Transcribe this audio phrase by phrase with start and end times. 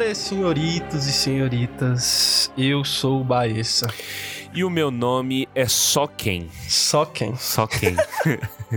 [0.00, 3.86] senhoras, senhoritos e senhoritas, eu sou o Baessa.
[4.52, 6.48] E o meu nome é Só Quem.
[6.66, 7.36] Só quem?
[7.36, 7.94] Só Quem.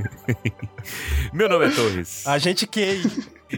[1.34, 2.28] meu nome é Torres.
[2.28, 3.02] A gente quem?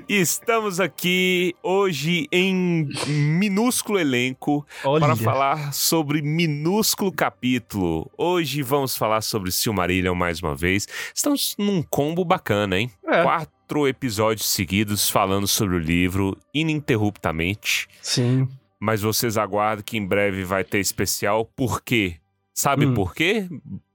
[0.10, 5.00] Estamos aqui hoje em minúsculo elenco Olha.
[5.00, 8.12] para falar sobre minúsculo capítulo.
[8.18, 10.88] Hoje vamos falar sobre Silmarillion mais uma vez.
[11.14, 12.92] Estamos num combo bacana, hein?
[13.06, 13.24] É.
[13.24, 17.88] Quatro episódios seguidos falando sobre o livro ininterruptamente.
[18.02, 18.48] Sim.
[18.80, 21.46] Mas vocês aguardem que em breve vai ter especial.
[21.56, 22.16] Por quê?
[22.54, 22.94] Sabe Hum.
[22.94, 23.48] por quê,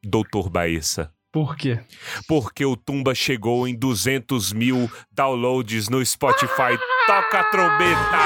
[0.03, 1.13] doutor Baessa?
[1.33, 1.79] Por quê?
[2.27, 6.77] Porque o Tumba chegou em 200 mil downloads no Spotify.
[7.07, 8.19] Toca a trombeta!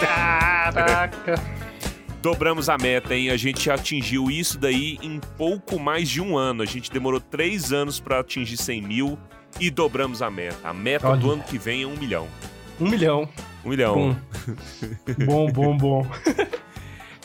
[0.00, 1.34] Caraca.
[2.22, 3.30] Dobramos a meta, hein?
[3.30, 6.62] A gente atingiu isso daí em pouco mais de um ano.
[6.62, 9.18] A gente demorou três anos pra atingir 100 mil
[9.60, 10.56] e dobramos a meta.
[10.62, 11.20] A meta Olha.
[11.20, 12.28] do ano que vem é um milhão.
[12.80, 13.28] Um milhão.
[13.64, 14.16] Um milhão.
[15.26, 16.02] Bom, bom, bom.
[16.02, 16.06] bom.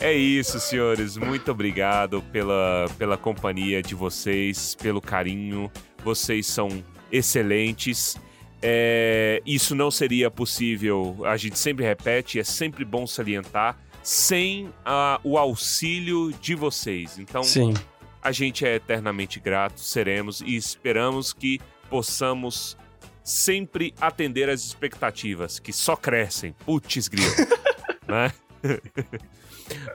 [0.00, 1.18] É isso, senhores.
[1.18, 5.70] Muito obrigado pela, pela companhia de vocês, pelo carinho.
[6.02, 8.16] Vocês são excelentes.
[8.62, 15.20] É, isso não seria possível, a gente sempre repete, é sempre bom salientar, sem ah,
[15.22, 17.18] o auxílio de vocês.
[17.18, 17.74] Então, Sim.
[18.22, 22.76] a gente é eternamente grato, seremos e esperamos que possamos
[23.22, 26.54] sempre atender as expectativas, que só crescem.
[26.64, 27.32] Putz, grilo.
[28.08, 28.32] né?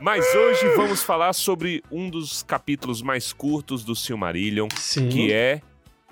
[0.01, 5.09] Mas hoje vamos falar sobre um dos capítulos mais curtos do Silmarillion, Sim.
[5.09, 5.61] que é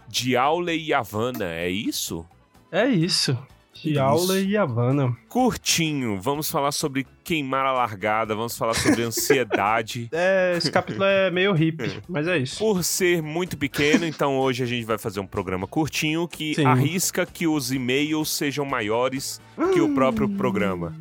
[0.07, 2.25] de Aule e Havana, é isso?
[2.71, 3.37] É isso.
[3.83, 4.01] De Isso.
[4.01, 5.13] aula e Havana.
[5.27, 10.07] Curtinho, vamos falar sobre queimar a largada, vamos falar sobre ansiedade.
[10.13, 12.59] É, esse capítulo é meio hippie, mas é isso.
[12.59, 16.65] Por ser muito pequeno, então hoje a gente vai fazer um programa curtinho que Sim.
[16.65, 19.41] arrisca que os e-mails sejam maiores
[19.73, 20.95] que o próprio programa.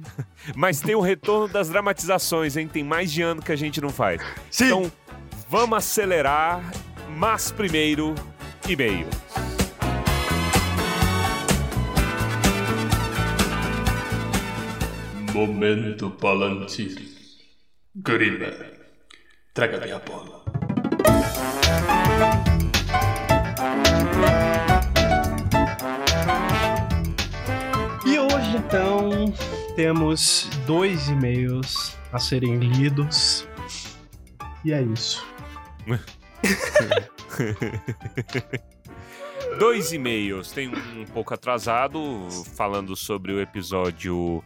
[0.56, 2.66] Mas tem o retorno das dramatizações, hein?
[2.66, 4.21] Tem mais de ano que a gente não faz.
[4.50, 4.66] Sim.
[4.66, 4.92] Então,
[5.48, 6.60] vamos acelerar,
[7.16, 8.12] mas primeiro,
[8.69, 9.06] e-mail.
[15.34, 16.94] Momento Palantir.
[17.97, 18.53] Guriba,
[19.54, 20.44] traga-me a bola.
[28.04, 29.32] E hoje, então,
[29.75, 33.48] temos dois e-mails a serem lidos.
[34.66, 35.26] E é isso.
[39.59, 40.53] Dois e-mails.
[40.53, 42.00] Tem um pouco atrasado,
[42.54, 44.42] falando sobre o episódio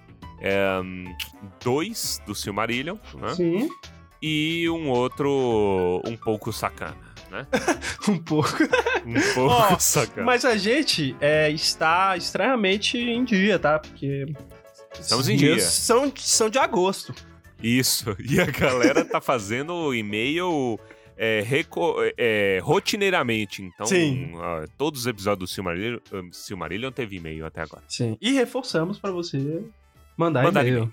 [1.61, 3.35] 2 do Silmarillion, né?
[3.35, 3.69] Sim.
[4.21, 6.97] E um outro um pouco sacana,
[7.31, 7.47] né?
[8.09, 8.63] Um pouco.
[9.05, 10.25] Um pouco Ó, sacana.
[10.25, 13.79] Mas a gente é, está estranhamente em dia, tá?
[13.79, 14.27] Porque.
[14.99, 15.59] Estamos os em dia.
[15.61, 17.15] São, são de agosto.
[17.63, 18.17] Isso.
[18.29, 20.79] E a galera tá fazendo o e-mail
[21.17, 21.45] é,
[22.17, 23.63] é, rotineiramente.
[23.63, 23.87] Então,
[24.35, 27.83] ó, todos os episódios do Silmarillion, um, Silmarillion teve e-mail até agora.
[27.89, 28.17] Sim.
[28.21, 29.65] E reforçamos pra você
[30.17, 30.85] mandar, Mandar e-mail.
[30.85, 30.93] e-mail.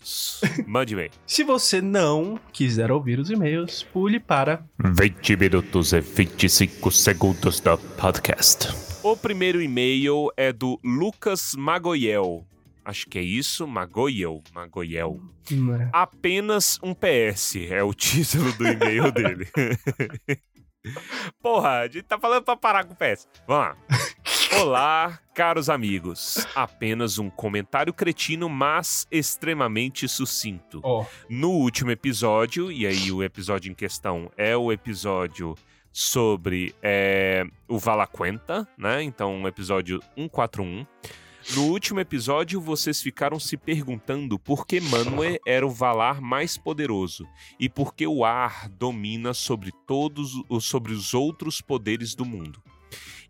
[0.00, 0.40] Isso.
[0.66, 1.10] Mande e-mail.
[1.26, 4.64] Se você não quiser ouvir os e-mails, pule para.
[4.82, 8.68] 20 minutos e 25 segundos do podcast.
[9.02, 12.46] O primeiro e-mail é do Lucas Magoiel.
[12.84, 14.42] Acho que é isso, Magoiel.
[14.54, 15.20] Magoiel.
[15.50, 15.90] né?
[15.92, 19.46] Apenas um PS é o título do e-mail dele.
[21.42, 23.26] Porra, a gente tá falando pra parar com o PS.
[23.46, 23.76] Vamos lá.
[24.52, 26.46] Olá, caros amigos.
[26.54, 30.80] Apenas um comentário cretino, mas extremamente sucinto.
[30.82, 31.04] Ó.
[31.28, 35.54] No último episódio, e aí o episódio em questão é o episódio
[35.92, 39.02] sobre é, o Valaquenta, né?
[39.02, 40.86] Então, episódio 141.
[41.54, 47.26] No último episódio, vocês ficaram se perguntando por que Manwë era o Valar mais poderoso
[47.58, 52.60] e por que o ar domina sobre todos os sobre os outros poderes do mundo.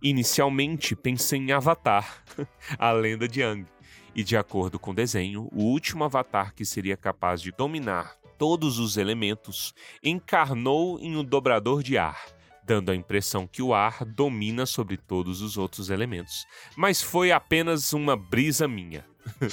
[0.02, 2.22] Inicialmente, pensei em Avatar,
[2.78, 3.66] a lenda de Aang.
[4.14, 8.78] E de acordo com o desenho, o último avatar que seria capaz de dominar todos
[8.78, 12.18] os elementos encarnou em um dobrador de ar,
[12.64, 16.46] dando a impressão que o ar domina sobre todos os outros elementos.
[16.76, 19.04] Mas foi apenas uma brisa minha.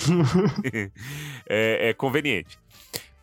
[1.47, 2.57] é, é conveniente.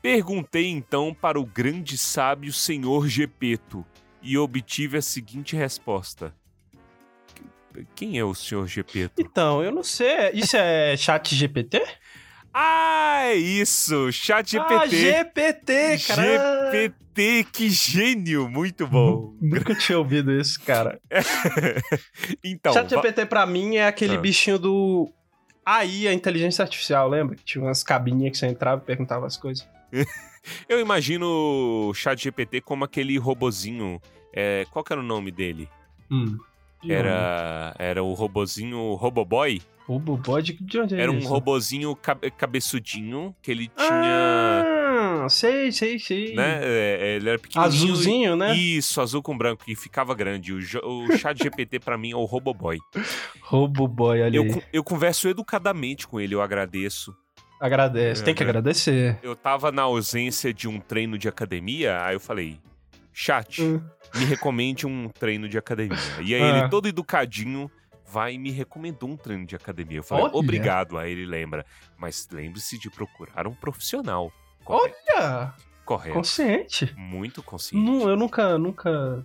[0.03, 3.85] Perguntei então para o grande sábio senhor Gepeto
[4.23, 6.35] e obtive a seguinte resposta.
[7.95, 9.15] Quem é o senhor Gepeto?
[9.19, 10.31] Então, eu não sei.
[10.35, 11.83] Isso é chat GPT?
[12.53, 14.11] Ah, é isso!
[14.13, 14.97] Chat Ah, GPT.
[14.97, 16.71] GPT, cara.
[16.73, 18.49] GPT, que gênio!
[18.49, 19.37] Muito bom.
[19.41, 21.01] Nunca tinha ouvido isso, cara.
[22.43, 24.21] então, chat GPT pra mim é aquele Ah.
[24.21, 25.13] bichinho do
[25.65, 27.37] Aí a inteligência artificial, lembra?
[27.37, 29.69] Que tinha umas cabinhas que você entrava e perguntava as coisas.
[30.69, 31.27] Eu imagino
[31.91, 34.01] o chat GPT como aquele robozinho.
[34.33, 35.69] É, qual que era o nome dele?
[36.11, 36.39] Hum.
[36.89, 39.61] Era, era o robozinho Roboboy?
[39.89, 41.29] O Bobo de, de onde é Era um isso?
[41.29, 44.65] robozinho cabe- cabeçudinho que ele tinha.
[45.25, 46.33] Ah, sei, sei, sei.
[46.35, 46.61] Né?
[46.63, 47.67] é, Ele era pequenininho.
[47.85, 48.55] Azulzinho, né?
[48.57, 50.53] Isso, azul com branco, e ficava grande.
[50.55, 50.59] O,
[51.09, 52.79] o chat GPT pra mim é o Roboboy.
[53.43, 54.37] Roboboy ali.
[54.37, 57.13] Eu, eu converso educadamente com ele, eu agradeço.
[57.61, 58.47] Agradece, tem que É.
[58.47, 59.19] agradecer.
[59.23, 62.59] Eu tava na ausência de um treino de academia, aí eu falei,
[63.13, 63.81] chat, Hum.
[64.15, 65.97] me recomende um treino de academia.
[66.23, 66.59] E aí Ah.
[66.61, 67.71] ele, todo educadinho,
[68.07, 69.99] vai e me recomendou um treino de academia.
[69.99, 70.35] Eu falei, Olha.
[70.37, 70.99] obrigado.
[70.99, 71.65] Aí ele lembra,
[71.97, 74.33] mas lembre-se de procurar um profissional.
[74.65, 74.97] Correto.
[75.17, 75.55] Olha,
[75.85, 76.15] correto.
[76.15, 76.93] consciente.
[76.97, 77.85] Muito consciente.
[77.85, 79.25] Não, eu nunca, nunca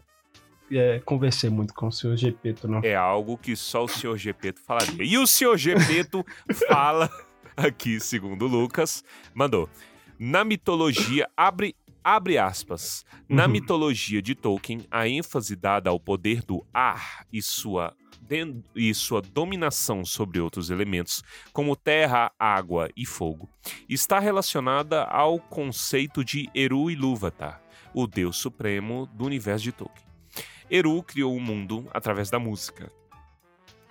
[0.72, 2.82] é, conversei muito com o senhor Gepeto, não.
[2.84, 5.04] É algo que só o senhor Gepeto falaria.
[5.04, 6.24] E o senhor Gepeto
[6.68, 7.10] fala
[7.58, 9.04] aqui, segundo Lucas,
[9.34, 9.70] mandou.
[10.18, 13.04] Na mitologia, abre, abre aspas.
[13.28, 13.52] Na Uhum.
[13.52, 17.96] mitologia de Tolkien, a ênfase dada ao poder do ar e sua,
[18.76, 23.50] e sua dominação sobre outros elementos, como terra, água e fogo,
[23.90, 27.60] está relacionada ao conceito de Eru Ilúvatar,
[27.94, 30.06] o deus supremo do universo de Tolkien.
[30.70, 32.92] Eru criou o mundo através da música.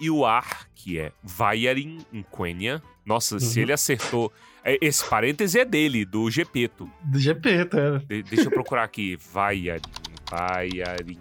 [0.00, 2.82] E o ar, que é Vaiarin em Quenya.
[3.04, 3.62] Nossa, se Uhum.
[3.64, 4.32] ele acertou.
[4.64, 6.90] é, Esse parêntese é dele, do Gepeto.
[7.02, 7.98] Do Gepeto, é.
[7.98, 9.16] De- deixa eu procurar aqui.
[9.32, 9.82] Vaiarin.
[10.30, 11.18] Vaiarin.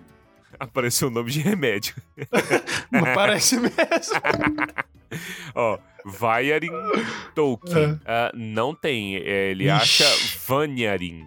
[0.59, 1.94] Apareceu o nome de remédio.
[3.13, 3.74] Parece mesmo.
[5.53, 6.71] Ó, Vaiarin
[7.35, 8.00] Tolkien.
[8.06, 9.18] Ah, não tem.
[9.18, 10.03] é, Ele Ixi.
[10.03, 10.06] acha
[10.47, 11.25] Vanyarin,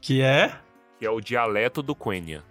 [0.00, 0.52] Que é,
[0.98, 2.42] que é o dialeto do Quenya.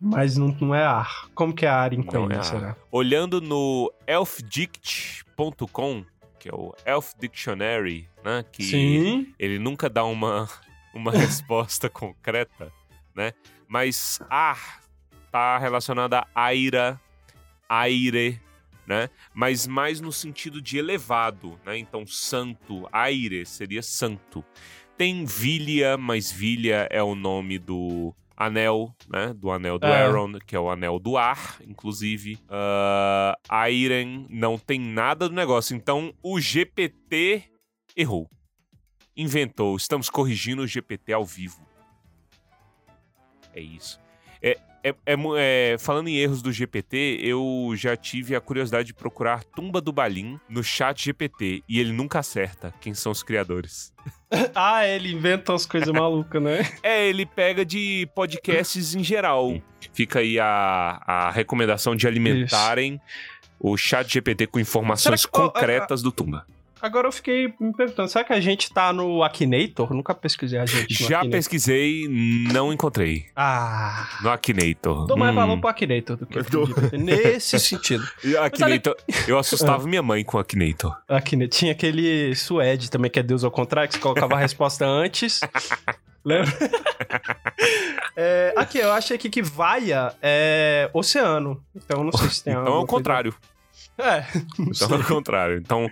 [0.00, 1.28] mas não, não é ar.
[1.34, 2.76] Como que é ar em Quenya, é será?
[2.90, 6.04] Olhando no elfdict.com,
[6.42, 8.44] que é o Elf Dictionary, né?
[8.50, 9.32] Que Sim.
[9.38, 10.48] ele nunca dá uma,
[10.92, 12.72] uma resposta concreta,
[13.14, 13.32] né?
[13.68, 14.82] Mas ar
[15.30, 17.00] tá relacionado a aira,
[17.68, 18.40] aire,
[18.84, 19.08] né?
[19.32, 21.78] Mas mais no sentido de elevado, né?
[21.78, 24.44] Então, santo, aire seria santo.
[24.98, 28.12] Tem Vilha, mas Vilha é o nome do
[28.44, 29.32] anel, né?
[29.34, 30.02] Do anel do É.
[30.04, 32.38] Aaron, que é o anel do ar, inclusive.
[32.48, 35.74] Ah, Airen não tem nada do negócio.
[35.76, 37.44] Então, o GPT
[37.96, 38.28] errou.
[39.16, 39.76] Inventou.
[39.76, 41.66] Estamos corrigindo o GPT ao vivo.
[43.54, 44.00] É isso.
[44.40, 48.94] É, é, é é, falando em erros do GPT, eu já tive a curiosidade de
[48.94, 53.92] procurar Tumba do Balim no chat GPT e ele nunca acerta quem são os criadores.
[54.54, 56.60] Ah, ele inventa umas coisas malucas, né?
[56.82, 59.60] É, ele pega de podcasts em geral.
[59.92, 62.98] Fica aí a, a recomendação de alimentarem
[63.60, 66.46] o chat GPT com informações que- concretas do Tumba.
[66.82, 69.94] Agora eu fiquei me perguntando, será que a gente tá no Akinator?
[69.94, 71.30] Nunca pesquisei a gente no Já Akinator.
[71.30, 72.08] pesquisei,
[72.52, 73.26] não encontrei.
[73.36, 74.08] Ah...
[74.20, 75.06] No Akinator.
[75.06, 75.36] Dou mais Hum.
[75.36, 76.34] valor pro Akinator do que.
[76.42, 76.98] GPT.
[76.98, 78.04] Nesse sentido.
[78.24, 78.96] E Akinator,
[79.28, 80.96] eu assustava minha mãe com Akinator.
[81.08, 81.56] Akinator.
[81.56, 85.38] Tinha aquele Suede também, que é Deus ao contrário, que você colocava a resposta antes.
[86.24, 86.52] Lembra?
[88.16, 91.62] É, aqui, eu achei aqui que Vaia é oceano.
[91.74, 93.32] Então não sei se tem Então é o contrário.
[93.32, 93.52] coisa-
[93.98, 94.24] É,
[94.58, 95.58] Então é o contrário.
[95.58, 95.88] Então,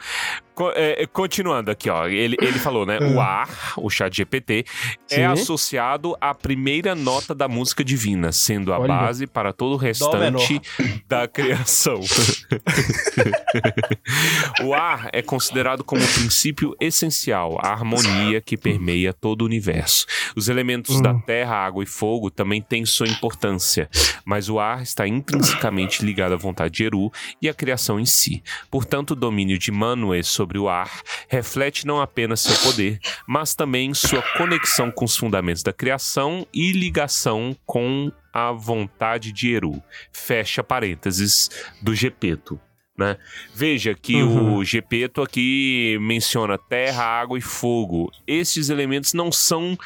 [0.74, 2.06] é, é, continuando aqui, ó.
[2.06, 2.98] Ele, ele falou, né?
[2.98, 4.64] O ar, o chat GPT,
[5.10, 5.24] é Sim.
[5.24, 8.88] associado à primeira nota da música divina, sendo a Olha.
[8.88, 10.60] base para todo o restante
[11.08, 12.00] da criação.
[14.62, 20.06] o ar é considerado como o princípio essencial, a harmonia que permeia todo o universo.
[20.36, 21.02] Os elementos Hum.
[21.02, 23.88] da terra, água e fogo também têm sua importância,
[24.24, 28.42] mas o ar está intrinsecamente ligado à vontade de Eru e à criação em si.
[28.70, 30.90] Portanto, o domínio de Manwë sobre o ar
[31.28, 36.72] reflete não apenas seu poder, mas também sua conexão com os fundamentos da criação e
[36.72, 39.82] ligação com a vontade de Eru.
[40.12, 41.50] Fecha parênteses
[41.82, 42.60] do Gepeto.
[42.98, 43.16] Né?
[43.54, 44.56] Veja que Uhum.
[44.56, 48.12] o Gepeto aqui menciona terra, água e fogo.
[48.26, 49.78] Esses elementos não são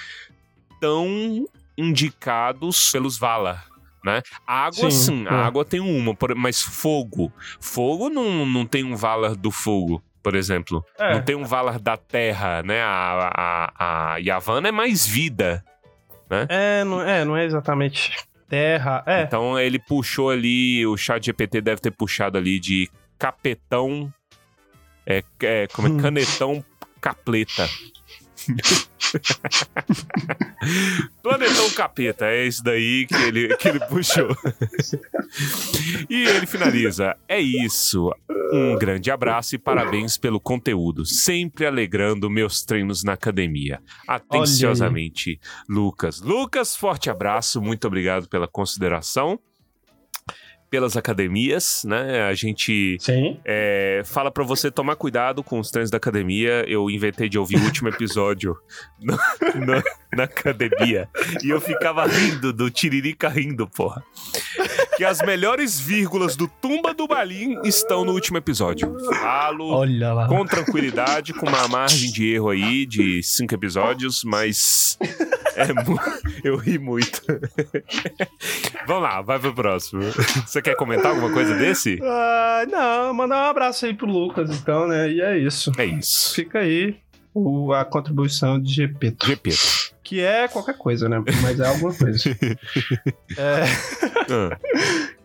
[0.80, 1.46] tão
[1.78, 3.66] indicados pelos Valar.
[4.04, 4.20] Né?
[4.46, 5.30] Água, Sim, sim, é.
[5.30, 7.32] a água tem uma, mas fogo.
[7.58, 10.84] Fogo não, não tem um Valar do fogo, por exemplo.
[10.98, 11.12] É.
[11.14, 12.82] Não tem um Valar da terra, né?
[12.82, 13.30] A,
[13.76, 15.62] a, a Yavanna é mais vida.
[16.48, 18.10] É, não é, não é exatamente
[18.48, 19.04] terra.
[19.06, 24.12] É, Então ele puxou ali, o chat GPT deve ter puxado ali de capetão.
[25.06, 25.98] É, é, como é Hum.
[26.00, 26.64] canetão
[27.00, 27.68] capleta.
[31.22, 34.28] Planetão Capeta, é isso daí que ele, que ele puxou.
[36.08, 38.10] e ele finaliza: É isso.
[38.52, 43.80] Um grande abraço e parabéns pelo conteúdo, sempre alegrando meus treinos na academia.
[44.06, 46.20] Atenciosamente, Lucas.
[46.20, 49.38] Lucas, forte abraço, muito obrigado pela consideração
[50.74, 52.22] pelas academias, né?
[52.24, 52.96] A gente
[53.44, 56.64] é, fala pra você tomar cuidado com os treinos da academia.
[56.66, 58.56] Eu inventei de ouvir o último episódio
[59.00, 59.16] no-
[59.66, 59.82] no-
[60.16, 61.08] na academia
[61.44, 64.02] e eu ficava rindo do Tiririca rindo, porra.
[64.96, 68.96] Que as melhores vírgulas do Tumba do Balim estão no último episódio.
[69.20, 70.28] Falo Olha lá.
[70.28, 74.96] com tranquilidade, com uma margem de erro aí de cinco episódios, mas
[75.56, 75.98] é mu-
[76.44, 77.20] eu ri muito.
[78.86, 80.02] Vamos lá, vai pro próximo.
[80.46, 81.98] Você quer comentar alguma coisa desse?
[82.02, 85.10] Ah, não, mandar um abraço aí pro Lucas, então, né?
[85.10, 85.72] E é isso.
[85.76, 86.34] É isso.
[86.34, 86.96] Fica aí
[87.34, 89.16] o- a contribuição de GP.
[89.24, 89.50] GP.
[90.04, 91.20] Que é qualquer coisa, né?
[91.42, 92.18] Mas é alguma coisa.
[93.36, 93.64] É,
[94.30, 94.58] Ah,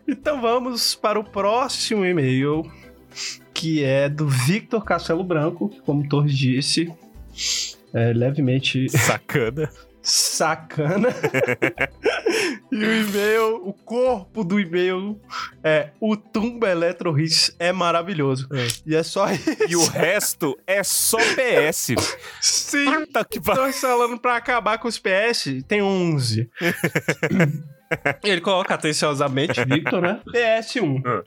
[0.08, 2.70] então vamos para o próximo e-mail,
[3.54, 6.92] que é do Victor Castelo Branco, que, como Torres disse,
[7.94, 9.70] é levemente sacana.
[10.02, 11.08] sacana.
[12.70, 15.20] e o e-mail, o corpo do e-mail
[15.62, 18.48] é o Tumba Electro Hits é maravilhoso.
[18.86, 19.50] E é só isso.
[19.68, 21.94] E o resto é só PS.
[22.40, 22.84] Sim.
[22.84, 23.38] Puta que.
[23.38, 26.50] Estão falando pra acabar com os PS, tem 11.
[28.22, 30.20] Ele coloca atenciosamente, Victor, né?
[30.32, 31.02] PS1.
[31.04, 31.22] Ah.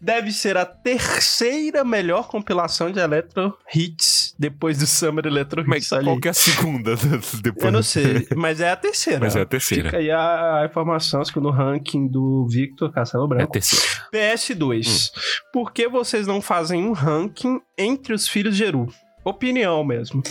[0.00, 5.92] Deve ser a terceira melhor compilação de Electro Hits depois do Summer Electro Mas Hits
[5.92, 6.04] ali.
[6.04, 6.94] qual que é a segunda
[7.42, 7.64] depois?
[7.64, 9.18] Eu não sei, mas é a terceira.
[9.20, 9.84] Mas é a terceira.
[9.84, 13.52] Fica aí a, a informação, segundo o ranking do Victor Castelo É a Branco.
[13.52, 13.84] terceira.
[14.12, 15.10] PS2.
[15.52, 18.86] Por que vocês não fazem um ranking entre os filhos de Eru?
[19.24, 20.22] Opinião mesmo.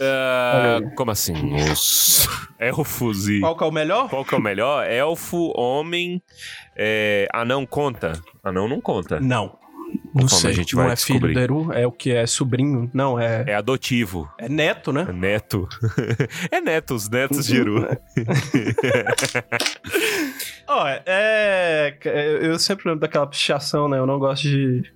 [0.00, 0.90] Aí.
[0.94, 1.34] como assim?
[1.72, 2.28] Os
[2.60, 3.40] elfos e.
[3.40, 4.08] Qual que é o melhor?
[4.08, 4.86] Qual que é o melhor?
[4.90, 6.22] Elfo, homem.
[6.76, 7.26] É...
[7.32, 8.12] Anão conta?
[8.44, 9.18] Anão não conta.
[9.20, 9.58] Não.
[10.14, 10.52] Não Como a sei.
[10.52, 11.34] gente não vai é filho descobrir?
[11.34, 12.90] do Eru, é o que é sobrinho.
[12.92, 14.28] Não, é, É adotivo.
[14.38, 15.06] é neto, né?
[15.08, 15.68] É neto.
[16.50, 17.86] é neto, os netos de Eru.
[20.66, 23.98] Ó, é, é- Eu sempre lembro daquela pichação, né?
[23.98, 24.90] Eu não gosto de.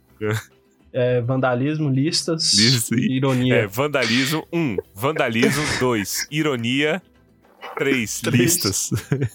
[0.92, 2.52] É, vandalismo, listas,
[2.92, 3.54] ironia.
[3.54, 4.76] É, vandalismo, um.
[4.94, 6.26] Vandalismo, dois.
[6.30, 7.00] Ironia,
[7.76, 8.20] três.
[8.20, 8.40] Três.
[8.40, 8.90] Listas.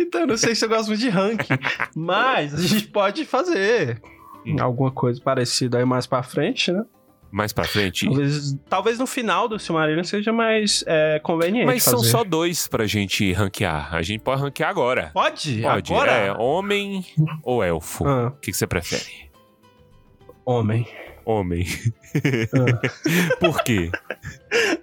[0.00, 1.58] Então, eu não sei se eu gosto muito de ranking,
[1.94, 4.00] mas a gente pode fazer
[4.46, 4.56] Hum.
[4.60, 6.82] alguma coisa parecida aí mais pra frente, né?
[7.30, 8.06] Mais pra frente.
[8.06, 12.10] Talvez, talvez no final do Silmarillion seja mais é, conveniente Mas são fazer.
[12.10, 13.94] só dois pra gente ranquear.
[13.94, 15.10] A gente pode ranquear agora.
[15.12, 15.60] Pode?
[15.60, 15.92] Pode.
[15.92, 16.12] Agora?
[16.12, 17.04] É, homem
[17.42, 18.04] ou elfo?
[18.04, 19.27] O Ah, que, que você prefere?
[20.52, 20.86] Homem.
[21.24, 21.66] Homem.
[22.54, 22.88] Ah.
[23.38, 23.90] Por quê?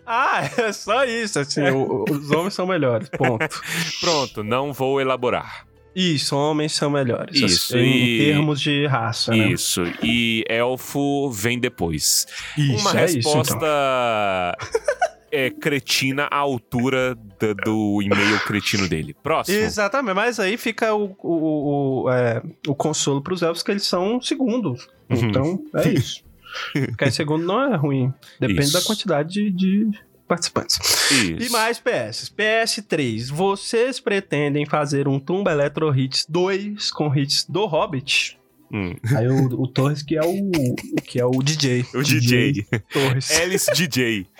[0.05, 1.39] Ah, é só isso.
[1.39, 3.09] Assim, o- os homens são melhores.
[3.09, 3.61] Ponto.
[3.99, 5.65] Pronto, não vou elaborar.
[5.95, 7.35] Isso, homens são melhores.
[7.39, 9.47] Isso, assim, e- Em termos de raça, né?
[9.47, 9.81] Isso.
[10.03, 12.27] E elfo vem depois.
[12.57, 15.14] Isso, Uma é isso, resposta então.
[15.35, 19.15] é, cretina à altura da- do e-mail cretino dele.
[19.21, 19.57] Próximo.
[19.57, 24.21] Exatamente, mas aí fica o, o, o, é, o consolo pros elfos que eles são
[24.21, 24.69] segundo.
[25.09, 25.17] Uhum.
[25.29, 26.23] Então, é isso.
[26.71, 28.13] Ficar em segundo não é ruim.
[28.39, 28.73] Depende Isso.
[28.73, 30.79] da quantidade de, de participantes.
[31.11, 31.47] Isso.
[31.47, 32.33] E mais PS.
[32.35, 33.29] PS3.
[33.29, 38.39] Vocês pretendem fazer um Tumba Electro Hits 2 com hits do Hobbit?
[38.73, 41.85] Hum, Aí o, o Torres que é o que é o DJ.
[41.93, 42.65] o DJ.
[42.91, 43.31] Torres.
[43.39, 44.25] Alice DJ.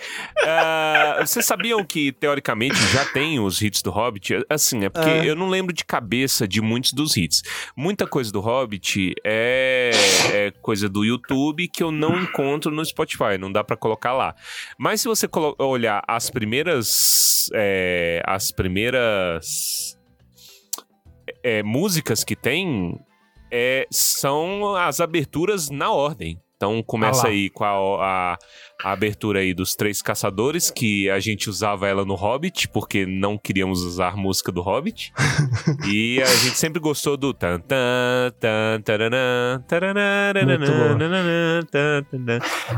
[0.48, 4.46] Ah, vocês sabiam que, teoricamente, já tem os hits do Hobbit?
[4.48, 5.26] Assim, é porque É.
[5.30, 7.42] eu não lembro de cabeça de muitos dos hits.
[7.76, 9.90] Muita coisa do Hobbit é,
[10.32, 14.36] é coisa do YouTube que eu não encontro no Spotify, não dá pra colocar lá.
[14.78, 15.28] Mas se você
[15.58, 17.50] olhar as primeiras.
[17.54, 19.98] é, as primeiras.
[21.44, 23.00] é, músicas que tem.
[23.58, 26.38] É, são as aberturas na ordem.
[26.58, 27.70] Então começa Ah aí com a,
[28.34, 28.38] a-
[28.84, 33.38] a abertura aí dos Três Caçadores, que a gente usava ela no Hobbit, porque não
[33.38, 35.12] queríamos usar música do Hobbit.
[35.92, 40.34] e a gente sempre gostou do tan tan tan taranã, taranã.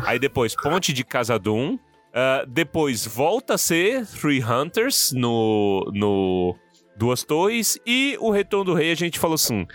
[0.06, 1.78] Aí depois Ponte de Casadum.
[2.14, 6.56] Ah, depois volta a ser Three Hunters no, no
[6.98, 7.78] Duas Torres.
[7.86, 9.68] E o Retorno do Rei a gente falou assim: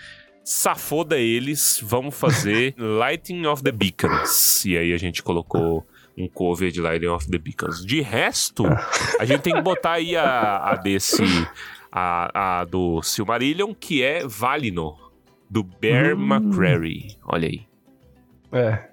[0.43, 4.65] safoda eles, vamos fazer Lighting of the Beacons.
[4.65, 5.85] E aí a gente colocou
[6.17, 7.85] um cover de Lighting of the Beacons.
[7.85, 8.65] De resto,
[9.19, 11.23] a gente tem que botar aí a, a desse.
[11.95, 15.11] A, a do Silmarillion, que é Valinor,
[15.47, 16.33] do Bear Hum.
[16.33, 17.15] McCreary.
[17.23, 17.67] Olha aí.
[18.53, 18.87] É.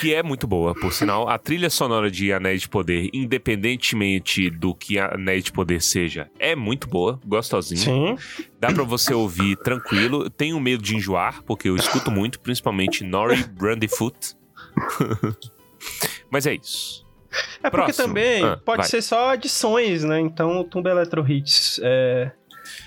[0.00, 1.28] que é muito boa, por sinal.
[1.28, 6.54] A trilha sonora de Anéis de Poder, independentemente do que Anéis de Poder seja, é
[6.54, 7.80] muito boa, gostosinha.
[7.80, 8.16] Sim.
[8.60, 10.30] Dá pra você ouvir tranquilo.
[10.30, 14.34] Tenho medo de enjoar, porque eu escuto muito, principalmente Nori Brandyfoot.
[16.30, 17.04] Mas é isso.
[17.62, 18.08] É porque Próximo.
[18.08, 18.86] também Ah, pode vai.
[18.88, 20.20] ser só adições, né?
[20.20, 22.30] Então o Tumba Electro Hits é.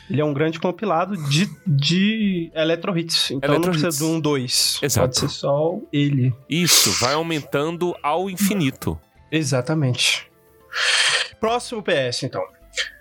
[0.10, 3.32] Ele é um grande compilado de, de Electro Hits.
[3.32, 3.98] Então Electro não precisa Hits.
[3.98, 4.79] de um 2.
[4.82, 5.08] Exato.
[5.08, 6.34] Pode ser só ele.
[6.50, 9.00] Isso, vai aumentando ao infinito.
[9.32, 10.29] Exatamente.
[11.39, 12.41] Próximo PS, então.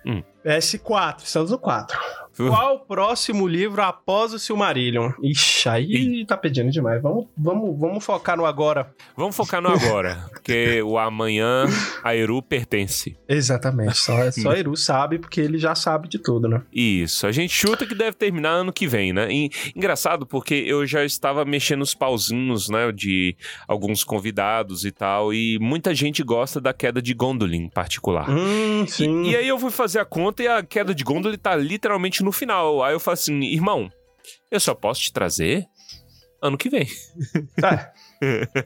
[0.05, 0.23] Hum.
[0.45, 1.99] PS4, estamos no 4.
[2.37, 5.13] Qual o próximo livro após o Silmarillion?
[5.23, 7.01] Ixi, aí tá pedindo demais.
[7.03, 8.95] Vamos, vamos, vamos focar no agora.
[9.17, 11.67] Vamos focar no agora, porque o amanhã
[12.03, 13.17] a Eru pertence.
[13.29, 13.97] Exatamente.
[13.97, 16.63] Só, só Eru sabe, porque ele já sabe de tudo, né?
[16.73, 19.29] Isso, a gente chuta que deve terminar ano que vem, né?
[19.31, 25.33] E, engraçado, porque eu já estava mexendo os pauzinhos, né, de alguns convidados e tal,
[25.33, 28.29] e muita gente gosta da queda de Gondolin em particular.
[28.29, 29.23] Hum, sim.
[29.23, 32.23] E, e aí eu fui fazer a conta e a queda de Gondolin tá literalmente
[32.27, 32.83] no final.
[32.85, 33.91] Aí eu falo assim, irmão,
[34.51, 35.65] eu só posso te trazer
[36.43, 36.87] ano que vem.
[37.61, 37.91] Tá.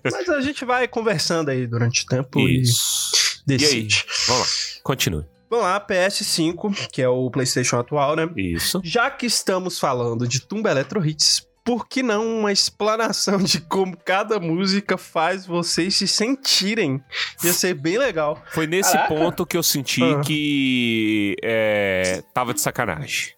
[0.05, 3.11] Mas a gente vai conversando aí durante o tempo Isso.
[3.49, 3.59] e E aí?
[3.59, 4.05] decide.
[4.27, 5.25] Vamos lá, continue.
[5.51, 8.29] Vamos lá, PS5, que é o PlayStation atual, né?
[8.37, 8.81] Isso.
[8.85, 13.97] Já que estamos falando de Tumba Electro Hits, por que não uma explanação de como
[13.97, 17.03] cada música faz vocês se sentirem?
[17.43, 18.41] Ia ser bem legal.
[18.53, 19.13] Foi nesse Caraca.
[19.15, 20.21] ponto que eu senti Ah.
[20.21, 23.33] que é, tava de sacanagem.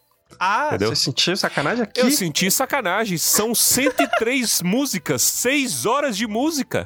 [0.44, 0.88] Ah, Entendeu?
[0.88, 2.00] você sentiu sacanagem aqui?
[2.00, 3.16] Eu senti sacanagem.
[3.16, 6.84] São 103 músicas, 6 horas de música.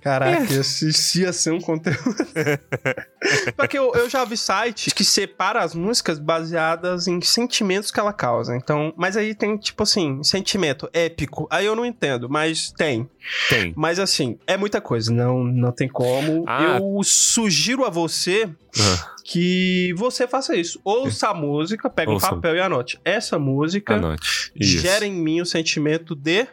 [0.00, 2.16] Caraca, isso isso ia ser um conteúdo.
[3.56, 8.12] Porque eu, eu já vi sites que separa as músicas baseadas em sentimentos que ela
[8.12, 8.56] causa.
[8.56, 11.46] Então, mas aí tem, tipo assim, sentimento épico.
[11.48, 13.08] Aí eu não entendo, mas tem.
[13.48, 13.72] Tem.
[13.76, 16.44] Mas assim, é muita coisa, não, não tem como.
[16.48, 16.78] Ah.
[16.80, 18.48] Eu sugiro a você
[18.80, 20.80] Ah, que você faça isso.
[20.84, 22.26] Ouça a música, pega Ouça.
[22.26, 22.98] um papel e anote.
[23.04, 24.52] Essa música anote.
[24.54, 26.46] Gera em mim o sentimento de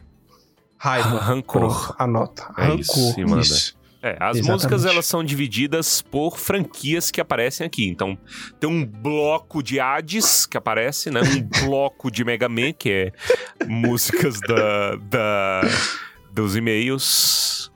[0.78, 1.20] raiva.
[1.20, 1.96] Rancor.
[2.00, 2.52] Anota.
[2.58, 2.80] É Rancor.
[2.80, 3.42] isso, e manda.
[3.42, 3.78] isso.
[4.02, 4.52] É, as Exatamente.
[4.52, 7.88] músicas elas são divididas por franquias que aparecem aqui.
[7.88, 8.18] Então,
[8.60, 11.22] tem um bloco de Hades que aparece, né?
[11.22, 15.62] Um bloco de Mega Man, que é músicas da, da-
[16.34, 17.72] dos e-mails.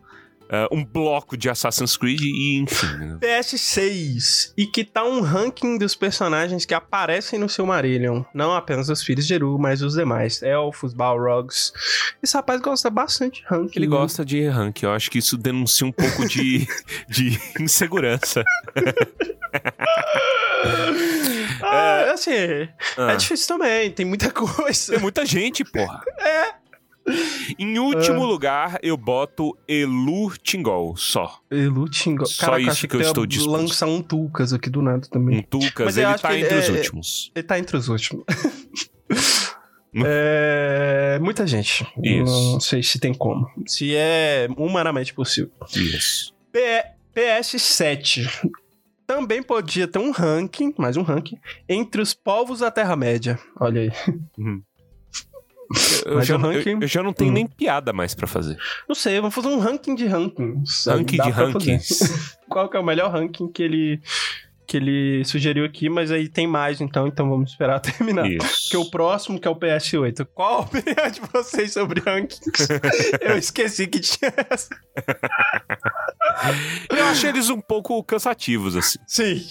[0.50, 2.88] Ah, um bloco de Assassin's Creed e enfim.
[2.98, 3.18] né?
[3.22, 4.54] PS6.
[4.58, 8.24] E que tá um ranking dos personagens que aparecem no Silmarillion.
[8.34, 10.42] Não apenas os filhos de Eru, mas os demais.
[10.42, 11.74] Elfos, Balrogs.
[12.22, 13.80] Esse rapaz gosta bastante de ranking.
[13.80, 14.84] Ele gosta de rank.
[14.84, 16.68] Eu acho que isso denuncia um pouco de,
[17.10, 18.44] de insegurança.
[21.62, 22.32] Ah, assim,
[22.98, 23.92] Ah, é difícil também.
[23.92, 24.94] Tem muita coisa.
[24.94, 26.02] Tem muita gente, porra.
[26.20, 26.54] É.
[27.58, 28.28] Em último Ah.
[28.28, 31.40] lugar, eu boto Elu Tingol, só.
[31.50, 32.26] Lutingo.
[32.26, 33.62] Só isso que eu estou disposto.
[33.62, 35.40] Lançar um Tulkas aqui do nada também.
[35.40, 37.32] Um eu ele tá que ele entre os é- últimos.
[37.34, 38.26] Ele tá entre os últimos.
[40.06, 41.88] é, muita gente.
[42.04, 42.52] Isso.
[42.54, 43.50] Não sei se tem como.
[43.66, 45.52] Se é humanamente possível.
[45.74, 46.34] Isso.
[46.52, 46.84] P-
[47.16, 48.28] PS7.
[49.06, 51.38] Também podia ter um ranking, mais um ranking,
[51.70, 53.40] entre os povos da Terra-média.
[53.58, 53.92] Olha aí.
[56.06, 57.34] Eu, Mas já, ranking- eu- eu já não tenho Hum.
[57.34, 58.58] nem piada mais pra fazer.
[58.88, 60.90] Não sei, vamos fazer um ranking de rankings.
[60.90, 62.38] Ranking de rankings.
[62.50, 64.02] Qual que é o melhor ranking que ele,
[64.66, 68.30] que ele sugeriu aqui, mas aí tem mais, então, então vamos esperar terminar.
[68.32, 68.70] Isso.
[68.70, 70.26] Que o próximo, que é o PS8.
[70.34, 72.68] Qual a opinião de vocês sobre rankings?
[73.20, 74.70] Eu esqueci que tinha essa.
[76.90, 79.00] Eu acho eles um pouco cansativos, assim.
[79.06, 79.46] Sim.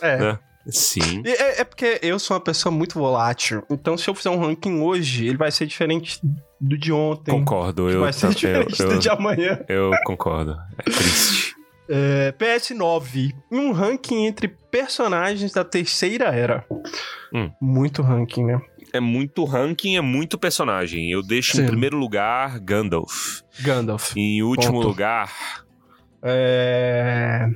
[0.00, 0.30] É.
[0.30, 0.38] É.
[0.68, 1.22] Sim.
[1.24, 3.62] E É, é porque eu sou uma pessoa muito volátil.
[3.70, 6.20] Então, se eu fizer um ranking hoje, ele vai ser diferente
[6.60, 7.30] do de ontem.
[7.30, 7.88] Concordo.
[7.88, 9.64] Eu, vai ser eu, diferente eu, do de amanhã.
[9.68, 10.56] eu concordo.
[10.78, 11.56] É triste.
[11.90, 13.32] É, PS9.
[13.50, 16.62] Um ranking entre personagens da terceira era.
[17.32, 17.50] Hum.
[17.58, 18.60] Muito ranking, né?
[18.92, 21.10] É muito ranking, é muito personagem.
[21.10, 21.62] Eu deixo Sim.
[21.62, 23.40] em primeiro lugar Gandalf.
[23.62, 24.14] Gandalf.
[24.14, 24.88] Em último Ponto.
[24.88, 25.32] lugar.
[26.22, 27.48] É...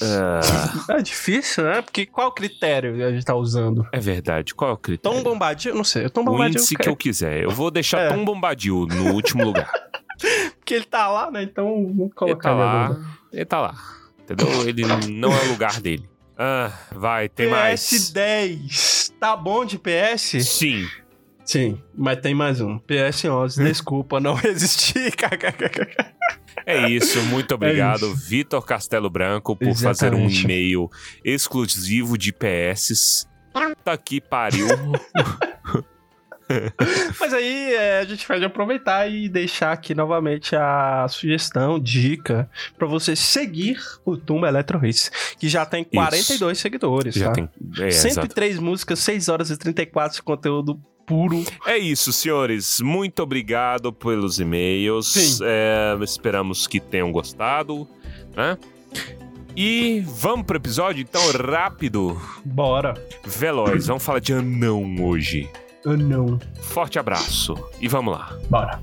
[0.00, 1.82] ah, é difícil, né?
[1.82, 3.86] Porque qual critério a gente tá usando?
[3.92, 4.54] é verdade.
[4.54, 5.18] Qual é o critério?
[5.18, 5.74] Tom Bombadil?
[5.74, 6.08] Não sei.
[6.08, 7.42] Tom o Bombadil índice que eu quiser.
[7.44, 8.08] Eu vou deixar É.
[8.12, 9.70] Tom Bombadil no último lugar.
[10.58, 11.42] Porque ele tá lá, né?
[11.42, 12.84] Então vamos Ele colocar tá ele lá.
[12.86, 13.00] agora.
[13.32, 13.74] Ele tá lá.
[14.20, 14.68] Entendeu?
[14.68, 16.08] Ele não é o lugar dele.
[16.38, 17.80] Ah, vai, tem mais.
[17.82, 19.12] PS10.
[19.20, 20.44] Tá bom de PS?
[20.44, 20.88] Sim.
[21.44, 22.78] Sim, mas tem mais um.
[22.80, 25.10] PS11, desculpa, não resisti.
[26.66, 30.44] É isso, muito obrigado, Vitor Castelo Branco, por fazer um Exatamente.
[30.44, 30.90] e-mail
[31.24, 33.28] exclusivo de PS.
[33.84, 34.66] Tá que pariu.
[37.18, 42.86] Mas aí é, a gente pode aproveitar e deixar aqui novamente a sugestão, dica, pra
[42.86, 47.32] você seguir o Tumba Electro Hits, que já tem 42 seguidores, Já tá?
[47.32, 47.48] tem.
[47.78, 48.14] É, exato.
[48.14, 51.44] 103 músicas, 6 horas e 34 de conteúdo puro.
[51.66, 52.80] É isso, senhores.
[52.80, 55.40] Muito obrigado pelos e-mails.
[55.42, 57.86] É, esperamos que tenham gostado,
[58.36, 58.58] né?
[59.56, 62.94] E vamos pro episódio, então, rápido, Bora.
[63.24, 63.86] veloz.
[63.86, 65.48] Vamos falar de anão hoje.
[65.86, 66.40] Ah, não.
[66.60, 68.36] Forte abraço e vamos lá.
[68.50, 68.82] Bora.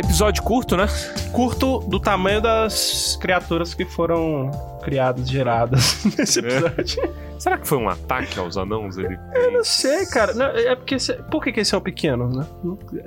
[0.00, 0.86] Episódio curto, né?
[1.32, 4.50] Curto do tamanho das criaturas que foram
[4.82, 6.42] criadas, geradas nesse É.
[6.42, 7.14] episódio.
[7.38, 8.98] Será que foi um ataque aos anãos?
[8.98, 10.34] Ele Eu não sei, cara.
[10.34, 10.96] Não, é porque.
[11.30, 12.46] Por que, que eles são pequenos, né?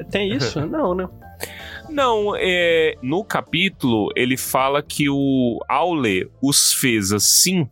[0.10, 0.60] Tem isso?
[0.66, 1.08] não, né?
[1.90, 7.70] Não, é, no capítulo ele fala que o Aule os fez assim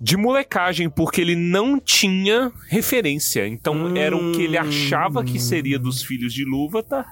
[0.00, 3.46] de molecagem, porque ele não tinha referência.
[3.46, 3.96] Então Hum.
[3.96, 7.06] era o que ele achava que seria dos filhos de Lúvatar.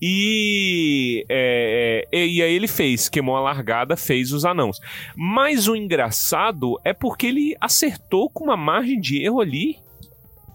[0.00, 4.80] E, é, é, e aí ele fez, queimou a largada, fez os anãos.
[5.16, 9.76] Mas o engraçado é porque ele acertou com uma margem de erro ali,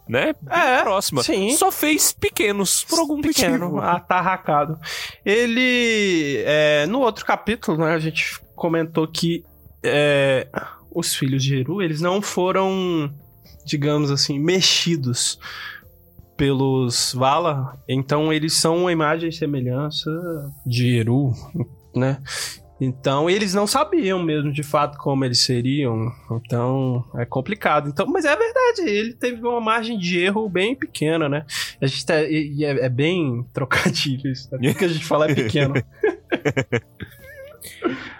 [0.07, 0.33] né?
[0.41, 1.23] Bem É, próxima.
[1.23, 1.51] sim.
[1.57, 3.79] Só fez pequenos, por algum pequeno, motivo.
[3.81, 4.79] atarracado.
[5.25, 6.41] Ele.
[6.45, 9.43] é, no outro capítulo, né, a gente comentou que
[9.83, 10.47] é,
[10.91, 13.13] os filhos de Eru, eles não foram,
[13.65, 15.39] digamos assim, mexidos
[16.35, 17.77] pelos Vala.
[17.87, 20.11] Então eles são uma imagem e semelhança
[20.65, 21.31] de Eru,
[21.95, 22.21] né?
[22.81, 26.11] Então eles não sabiam mesmo de fato como eles seriam.
[26.31, 27.89] Então é complicado.
[27.89, 31.45] Então, mas é verdade, ele teve uma margem de erro bem pequena, né?
[31.79, 34.49] A gente tá, e, é, é bem trocadilho isso?
[34.49, 35.75] Tudo que a gente fala é pequeno.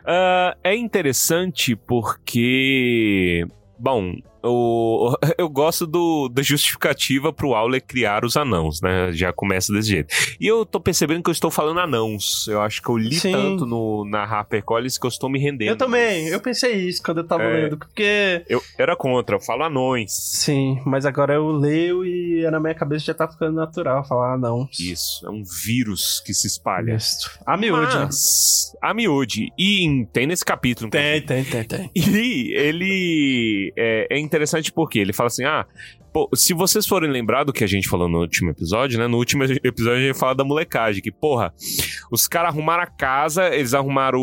[0.05, 3.45] Ah, é interessante porque.
[3.79, 9.11] Bom, o- eu gosto do, da justificativa pro Aule criar os anãos, né?
[9.13, 10.13] Já começa desse jeito.
[10.39, 12.47] E eu tô percebendo que eu estou falando anãos.
[12.47, 13.31] Eu acho que eu li Sim.
[13.31, 15.69] tanto no, na HarperCollins que eu estou me rendendo.
[15.69, 17.63] eu também, eu pensei isso quando eu tava É.
[17.63, 18.43] lendo, porque.
[18.49, 20.11] Eu era contra, eu falo anões.
[20.13, 24.67] Sim, mas agora eu leio e na minha cabeça já tá ficando natural falar, não.
[24.79, 26.95] Isso, é um vírus que se espalha.
[26.95, 27.29] Isso.
[27.45, 28.05] A miúde, né?
[28.05, 29.51] Mas, a miúde.
[29.57, 30.89] E em- tem nesse capítulo.
[30.89, 31.91] Tem, tem, tem, tem.
[31.95, 35.65] E ele é, é interessante porque ele fala assim: ah,
[36.11, 39.07] pô, se vocês forem lembrar do que a gente falou no último episódio, né?
[39.07, 41.53] No último episódio a gente fala da molecagem, que, porra,
[42.11, 44.19] os caras arrumaram a casa, eles arrumaram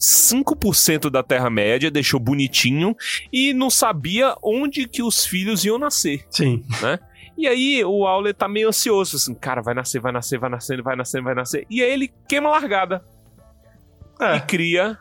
[0.00, 2.94] 5% da Terra-média, deixou bonitinho,
[3.32, 6.24] e não sabia onde que os filhos iam nascer.
[6.30, 6.64] Sim.
[7.38, 10.82] E aí o Aule tá meio ansioso, assim, cara, vai nascer, vai nascer, vai nascer,
[10.82, 11.66] vai nascer, vai nascer.
[11.70, 13.04] E aí ele queima a largada
[14.20, 14.40] e É.
[14.40, 14.98] cria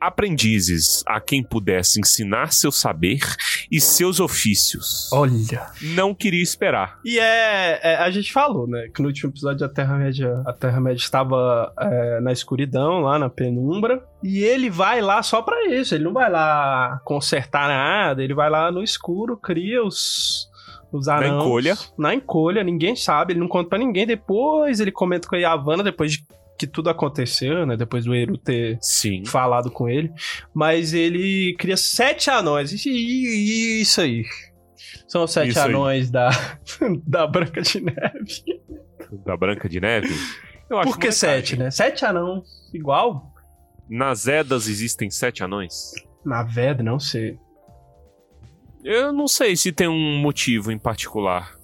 [0.00, 3.20] aprendizes a quem pudesse ensinar seu saber
[3.70, 5.10] e seus ofícios.
[5.12, 5.66] Olha.
[5.94, 6.98] Não queria esperar.
[7.04, 8.88] E é, é, A gente falou, né?
[8.94, 14.02] Que no último episódio a Terra-média a Terra-média estava é, na escuridão, lá na penumbra.
[14.22, 15.94] E ele vai lá só pra isso.
[15.94, 18.22] Ele não vai lá consertar nada.
[18.22, 20.48] Ele vai lá no escuro, cria os.
[20.90, 21.44] Os anãos.
[21.44, 21.76] encolha.
[21.98, 24.06] Na encolha, ninguém sabe, ele não conta pra ninguém.
[24.06, 26.24] Depois ele comenta com a Yavanna, depois de
[26.58, 27.76] que tudo aconteceu, né?
[27.76, 29.24] Depois do Eru ter Sim.
[29.24, 30.12] falado com ele.
[30.52, 32.84] Mas ele cria sete anões.
[32.84, 34.24] E- e- Isso aí.
[35.06, 35.70] São os sete Isso aí.
[35.70, 36.28] anões da,
[37.06, 38.42] da Branca de Neve.
[39.24, 40.14] Da Branca de Neve.
[40.68, 41.70] Eu acho Por que sete, né?
[41.70, 42.44] Sete anões.
[42.74, 43.32] Igual?
[43.88, 45.92] Nas Edas existem sete anões?
[46.24, 47.38] Na Veda, não sei.
[48.84, 51.56] Eu não sei se tem um motivo em particular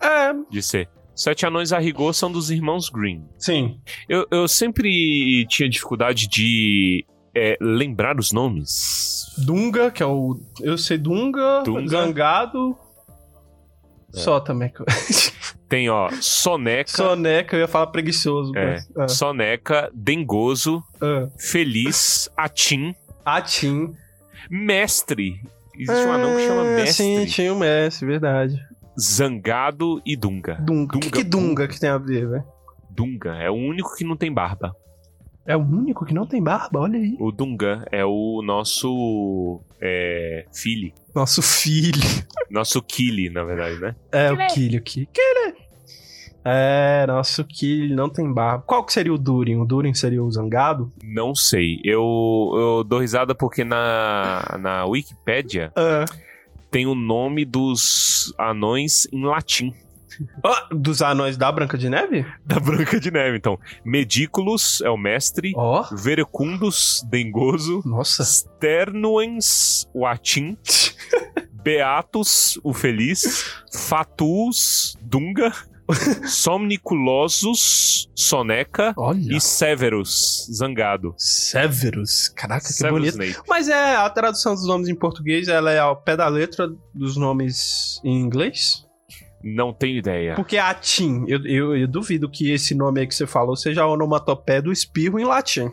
[0.00, 0.88] É, de ser.
[1.18, 3.24] Sete anões a rigor são dos irmãos Green.
[3.38, 3.80] sim.
[4.08, 7.04] Eu, eu sempre tinha dificuldade de
[7.34, 9.26] é, lembrar os nomes.
[9.36, 10.38] Dunga, que é o.
[10.60, 11.88] Eu sei Dunga, Dunga.
[11.88, 12.78] Zangado.
[14.14, 14.18] É.
[14.18, 14.72] Só também.
[15.68, 18.56] Tem, ó, Soneca, Soneca, eu ia falar preguiçoso.
[18.56, 18.78] É.
[18.94, 21.30] mas- Soneca, Dengoso, ah, ah.
[21.36, 23.92] Feliz, Atim, Atim.
[24.48, 25.40] Mestre.
[25.76, 27.04] Existe um anão que chama Ah, Mestre.
[27.04, 28.58] Sim, tinha o mestre, verdade.
[29.00, 30.54] Zangado e Dunga.
[30.60, 30.96] Dunga.
[30.96, 32.44] O que, Dunga, que Dunga que tem a ver, velho?
[32.90, 34.74] Dunga é o único que não tem barba.
[35.46, 37.16] É o único que não tem barba, olha aí.
[37.18, 40.92] O Dunga é o nosso é, filho.
[41.14, 42.00] Nosso filho.
[42.50, 43.94] Nosso Kili, na verdade, né?
[44.10, 44.82] É, o Killy, o.
[44.82, 45.08] Killy.
[46.44, 48.64] É, nosso Killy não tem barba.
[48.66, 49.56] Qual que seria o Durin?
[49.56, 50.90] O Durin seria o Zangado?
[51.04, 51.78] Não sei.
[51.84, 52.02] Eu,
[52.54, 56.06] eu dou risada porque na, na Wikipédia Ah,
[56.70, 59.74] tem o nome dos anões em latim.
[60.44, 62.26] Oh, dos anões da Branca de Neve?
[62.44, 63.58] Da Branca de Neve, então.
[63.84, 65.52] Mediculus é o mestre.
[65.54, 65.84] Ó.
[65.92, 67.82] Verecundus, dengoso.
[67.84, 68.24] Nossa.
[68.24, 70.56] Sternuens, o atim.
[71.62, 73.62] Beatus, o feliz.
[73.72, 75.52] Fatuus, dunga.
[76.26, 78.92] Somniculosus, soneca.
[78.96, 79.36] Olha.
[79.36, 81.14] E Severus, zangado.
[81.16, 82.28] Severus.
[82.28, 83.22] Caraca, que Severus bonito.
[83.22, 83.48] Snape.
[83.48, 87.16] Mas é a tradução dos nomes em português, ela é ao pé da letra dos
[87.16, 88.86] nomes em inglês?
[89.42, 90.34] Não tenho ideia.
[90.34, 93.88] Porque Atim, eu, eu, eu duvido que esse nome aí que você falou seja a
[93.88, 95.70] onomatopeia do espirro em latim.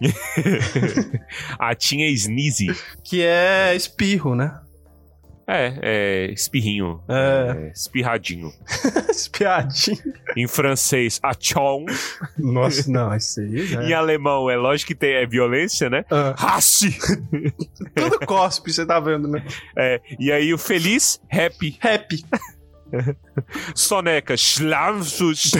[1.58, 2.68] Atim é sneezy.
[3.04, 4.61] Que é espirro, né?
[5.46, 7.02] É, é espirrinho.
[7.08, 7.66] É.
[7.68, 8.52] É, espirradinho.
[9.10, 10.14] Espiadinho.
[10.36, 11.84] Em francês, achon.
[12.38, 16.04] Nossa, não, isso aí já Em alemão, é lógico que tem é violência, né?
[16.10, 16.58] Ah,
[17.94, 19.44] tudo cospe, você tá vendo, né?
[19.76, 21.76] É, e aí o feliz, happy.
[21.80, 22.24] Rap.
[23.74, 25.52] Soneca, schlamsus.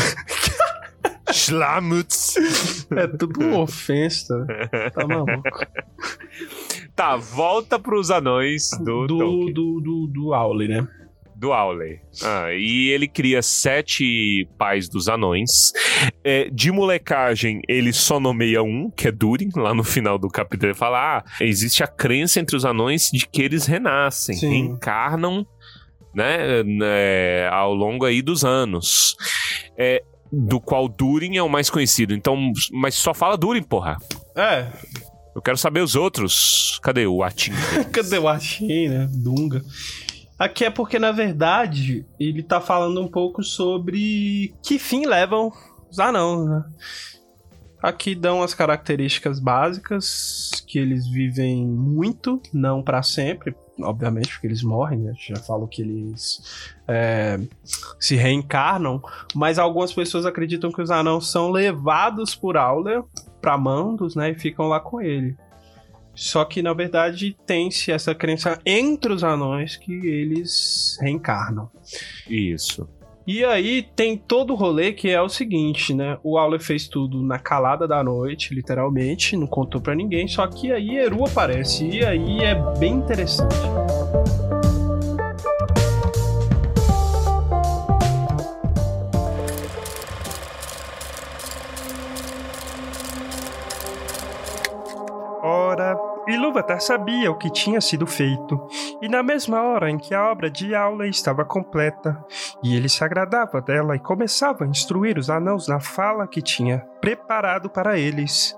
[1.32, 2.34] Schlamutz.
[2.94, 4.46] É tudo ofensa.
[4.94, 5.42] Tá maluco.
[7.02, 9.52] Tá, volta pros anões do Do, Tolkien.
[9.52, 10.86] do, do, do Aule, né?
[11.34, 11.98] do Auley.
[12.22, 15.72] Ah, e ele cria sete pais dos anões.
[16.22, 19.48] É, de molecagem, ele só nomeia um, que é Durin.
[19.56, 23.26] Lá no final do capítulo ele fala: ah, existe a crença entre os anões de
[23.26, 24.50] que eles renascem, Sim.
[24.50, 25.44] reencarnam,
[26.14, 29.16] né, né, ao longo aí dos anos.
[29.76, 32.14] É, do qual Durin é o mais conhecido.
[32.14, 33.96] Então, mas só fala Durin, porra.
[34.36, 34.68] É,
[35.34, 36.78] Eu quero saber os outros.
[36.82, 37.52] Cadê o Atim?
[37.92, 39.08] Cadê o Achei, né?
[39.10, 39.64] Dunga.
[40.38, 45.52] Aqui é porque, na verdade, ele tá falando um pouco sobre que fim levam
[45.90, 46.64] os anãos, né?
[47.82, 54.62] Aqui dão as características básicas, que eles vivem muito, não pra sempre, obviamente, porque eles
[54.62, 55.12] morrem, né?
[55.18, 57.40] Já falo que eles é,
[57.98, 59.02] se reencarnam,
[59.34, 63.02] mas algumas pessoas acreditam que os anãos são levados por Auler
[63.42, 64.30] pra Mandos, né?
[64.30, 65.36] E ficam lá com ele.
[66.14, 71.68] Só que, na verdade, tem-se essa crença entre os anões que eles reencarnam.
[72.28, 72.88] Isso.
[73.26, 76.18] E aí tem todo o rolê que é o seguinte, né?
[76.22, 80.72] O Auler fez tudo na calada da noite, literalmente, não contou pra ninguém, só que
[80.72, 83.54] aí Eru aparece, e aí é bem interessante.
[96.52, 98.60] Ilúvatar sabia o que tinha sido feito,
[99.00, 102.22] e na mesma hora em que a obra de aula estava completa,
[102.62, 106.80] e ele se agradava dela e começava a instruir os anãos na fala que tinha
[107.00, 108.54] preparado para eles,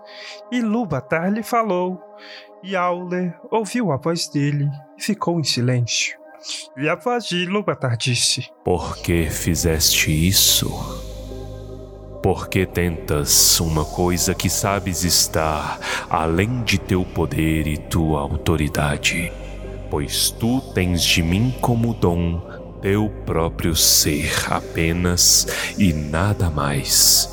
[0.51, 2.03] Ilúvatar lhe falou,
[2.65, 6.19] e Aule ouviu a voz dele e ficou em silêncio.
[6.77, 11.14] E a voz de Ilúvatar disse: Por que fizeste isso?
[12.25, 19.31] Por que tentas uma coisa que sabes estar além de teu poder e tua autoridade?
[19.91, 22.41] Pois tu tens de mim como dom
[22.81, 27.29] teu próprio ser apenas e nada mais.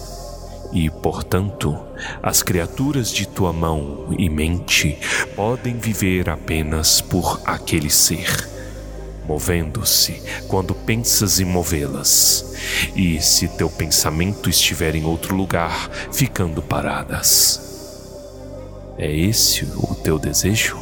[0.74, 1.80] E, portanto,
[2.22, 4.98] as criaturas de tua mão e mente
[5.38, 8.28] podem viver apenas por aquele ser
[9.32, 12.54] movendo-se quando pensas em movê-las,
[12.94, 17.70] e se teu pensamento estiver em outro lugar, ficando paradas.
[18.98, 20.78] É esse o teu desejo?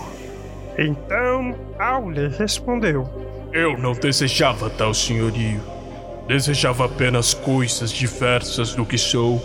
[0.80, 3.08] Então Aule respondeu:
[3.54, 5.62] Eu não desejava tal senhorio.
[6.28, 9.40] Desejava apenas coisas diversas do que sou,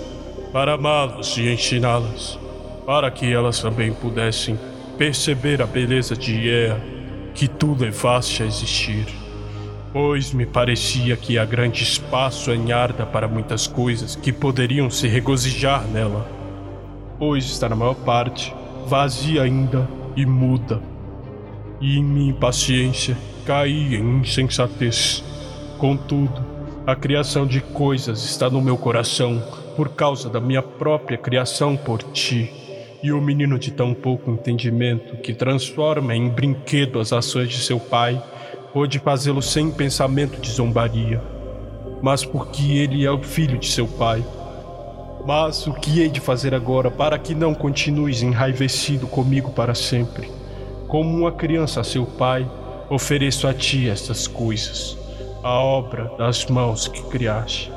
[0.50, 2.38] para amá-las e ensiná-las,
[2.86, 4.58] para que elas também pudessem
[4.96, 6.93] perceber a beleza de Ea
[7.34, 9.06] que tu levaste a existir.
[9.92, 15.06] Pois me parecia que há grande espaço em Arda para muitas coisas que poderiam se
[15.06, 16.28] regozijar nela.
[17.18, 18.54] Pois está na maior parte
[18.86, 20.94] vazia ainda e muda
[21.80, 25.22] e em minha impaciência caí em insensatez.
[25.78, 26.42] Contudo,
[26.86, 29.42] a criação de coisas está no meu coração
[29.76, 32.63] por causa da minha própria criação por ti.
[33.04, 37.78] E o menino de tão pouco entendimento que transforma em brinquedo as ações de seu
[37.78, 38.18] pai
[38.72, 41.20] pôde fazê-lo sem pensamento de zombaria.
[42.00, 44.24] Mas porque ele é o filho de seu pai.
[45.26, 50.30] Mas o que hei de fazer agora para que não continues enraivecido comigo para sempre?
[50.88, 52.50] Como uma criança a seu pai,
[52.88, 54.96] ofereço a ti estas coisas,
[55.42, 57.70] a obra das mãos que criaste.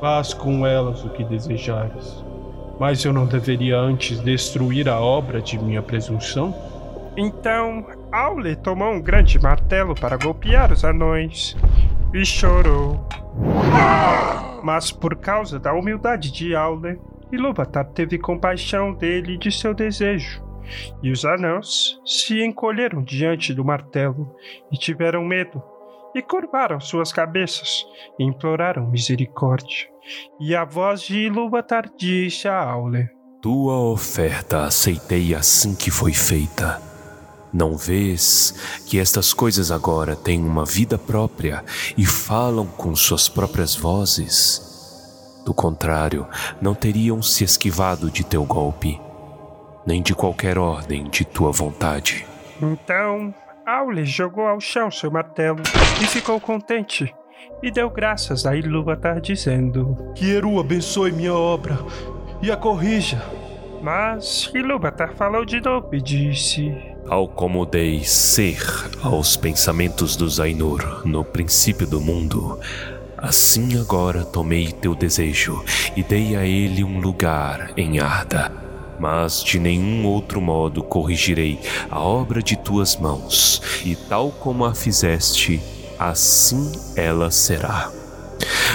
[0.00, 2.29] Faz com elas o que desejares.
[2.80, 6.54] Mas eu não deveria antes destruir a obra de minha presunção?
[7.14, 11.54] Então, Aule tomou um grande martelo para golpear os anões
[12.14, 13.06] e chorou.
[14.62, 16.98] Mas por causa da humildade de Aule,
[17.30, 20.42] Ilúvatar teve compaixão dele e de seu desejo.
[21.02, 24.34] E os anãos se encolheram diante do martelo
[24.72, 25.62] e tiveram medo,
[26.14, 27.84] e curvaram suas cabeças
[28.18, 29.88] e imploraram misericórdia.
[30.40, 33.08] E a voz de Ilúvatar disse a Aule:
[33.40, 36.80] Tua oferta aceitei assim que foi feita.
[37.52, 38.54] Não vês
[38.86, 41.64] que estas coisas agora têm uma vida própria
[41.96, 44.68] e falam com suas próprias vozes?
[45.44, 46.28] Do contrário,
[46.60, 49.00] não teriam se esquivado de teu golpe,
[49.84, 52.24] nem de qualquer ordem de tua vontade.
[52.62, 53.34] Então,
[53.70, 55.62] Aule jogou ao chão seu martelo
[56.02, 57.14] e ficou contente.
[57.62, 61.78] E deu graças a Ilúvatar, dizendo: Que Eru abençoe minha obra
[62.42, 63.22] e a corrija.
[63.80, 66.74] Mas Ilúvatar falou de novo e disse:
[67.06, 68.58] Tal como dei ser
[69.04, 72.58] aos pensamentos dos Ainur no princípio do mundo,
[73.16, 75.64] assim agora tomei teu desejo
[75.96, 78.59] e dei a ele um lugar em Arda.
[79.00, 81.58] Mas de nenhum outro modo corrigirei
[81.90, 85.58] a obra de tuas mãos, e tal como a fizeste,
[85.98, 87.90] assim ela será.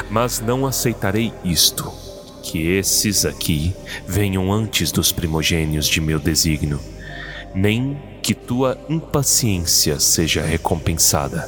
[0.10, 1.94] Mas não aceitarei isto,
[2.42, 3.76] que esses aqui
[4.08, 6.80] venham antes dos primogênios de meu desígnio,
[7.54, 11.48] nem que tua impaciência seja recompensada.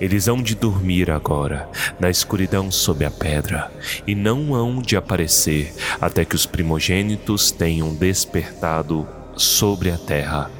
[0.00, 3.70] Eles hão de dormir agora, na escuridão sob a pedra,
[4.06, 10.50] e não hão de aparecer até que os primogênitos tenham despertado sobre a terra.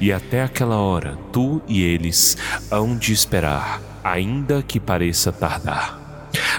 [0.00, 2.36] E até aquela hora, tu e eles
[2.70, 5.98] hão de esperar, ainda que pareça tardar.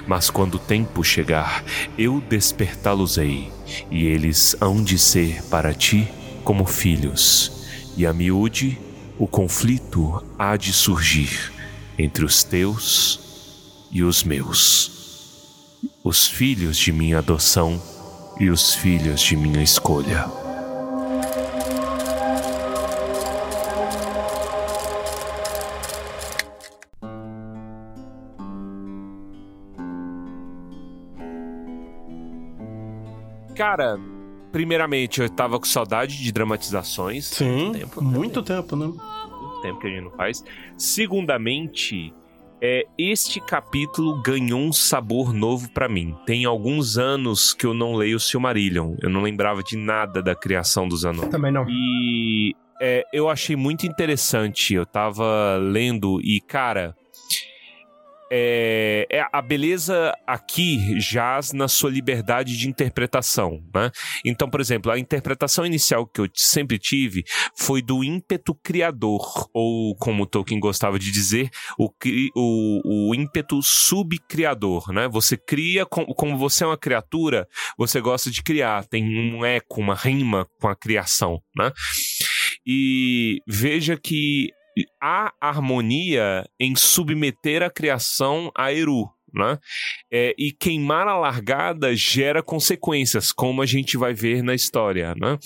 [0.07, 1.63] Mas quando o tempo chegar,
[1.97, 3.51] eu despertá-los-ei,
[3.89, 6.07] e eles hão de ser para ti
[6.43, 7.61] como filhos
[7.97, 8.79] e a miúde,
[9.19, 11.51] o conflito há de surgir
[11.97, 17.81] entre os teus e os meus, os filhos de minha adoção
[18.39, 20.25] e os filhos de minha escolha.
[33.55, 33.99] Cara,
[34.51, 37.27] primeiramente, eu tava com saudade de dramatizações.
[37.27, 38.91] Sim, tempo, muito tempo, né?
[39.61, 40.43] Tempo que a gente não faz.
[40.77, 42.13] Segundamente,
[42.61, 46.15] é, este capítulo ganhou um sabor novo para mim.
[46.25, 48.95] Tem alguns anos que eu não leio Silmarillion.
[49.01, 51.29] Eu não lembrava de nada da criação dos anões.
[51.29, 51.65] Também não.
[51.67, 54.75] E é, eu achei muito interessante.
[54.75, 56.95] Eu tava lendo e, cara.
[58.33, 63.91] É, é, a beleza aqui jaz na sua liberdade de interpretação, né?
[64.25, 67.25] Então, por exemplo, a interpretação inicial que eu sempre tive
[67.57, 71.89] foi do ímpeto criador, ou como Tolkien gostava de dizer, o,
[72.33, 75.09] o, o ímpeto subcriador, né?
[75.09, 77.45] Você cria, como você é uma criatura,
[77.77, 81.69] você gosta de criar, tem um eco, uma rima com a criação, né?
[82.65, 84.51] E veja que
[85.01, 89.09] há harmonia em submeter a criação a Eru.
[89.33, 89.57] Né?
[90.11, 95.37] É, e queimar a largada gera consequências, como a gente vai ver na história, né?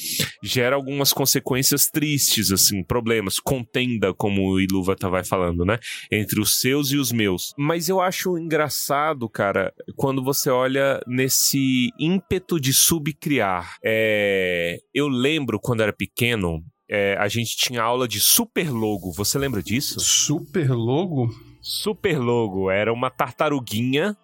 [0.44, 5.78] Gera algumas consequências tristes, assim, problemas, contenda, como o Ilúvatar vai falando, né?
[6.12, 7.54] Entre os seus e os meus.
[7.60, 13.78] Mas eu acho engraçado, cara, quando você olha nesse ímpeto de subcriar.
[13.86, 14.80] É...
[14.96, 19.12] Eu lembro quando era pequeno, é, a gente tinha aula de super logo.
[19.14, 20.00] Você lembra disso?
[20.00, 21.30] Super logo?
[21.62, 24.16] Super logo era uma tartaruguinha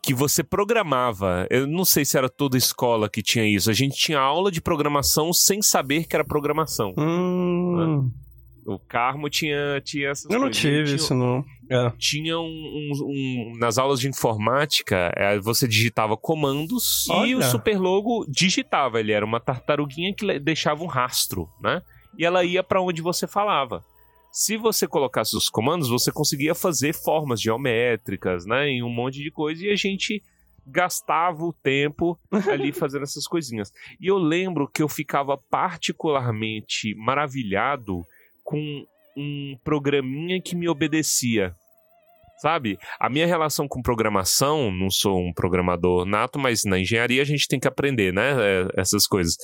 [0.00, 1.44] que você programava.
[1.50, 3.68] Eu não sei se era toda escola que tinha isso.
[3.68, 6.94] A gente tinha aula de programação sem saber que era programação.
[6.96, 8.10] Hum.
[8.66, 10.56] O Carmo tinha, tinha essas Eu não coisas.
[10.62, 11.44] tive Tinha- isso, não.
[11.70, 11.90] É.
[11.98, 17.38] Tinha um, um- um- nas aulas de informática, é, você digitava comandos e Olha.
[17.38, 19.00] o super logo digitava.
[19.00, 21.82] Ele era uma tartaruguinha que deixava um rastro, né?
[22.18, 23.84] E ela ia para onde você falava.
[24.32, 28.68] Se você colocasse os comandos, você conseguia fazer formas geométricas, né?
[28.68, 30.22] Em um monte de coisa e a gente
[30.66, 32.18] gastava o tempo
[32.50, 33.72] ali fazendo essas coisinhas.
[34.00, 38.02] E eu lembro que eu ficava particularmente maravilhado
[38.42, 38.84] com
[39.16, 41.54] um programinha que me obedecia.
[42.38, 42.78] Sabe?
[42.98, 47.48] A minha relação com programação, não sou um programador nato, mas na engenharia a gente
[47.48, 48.34] tem que aprender, né?
[48.38, 49.36] é, Essas coisas.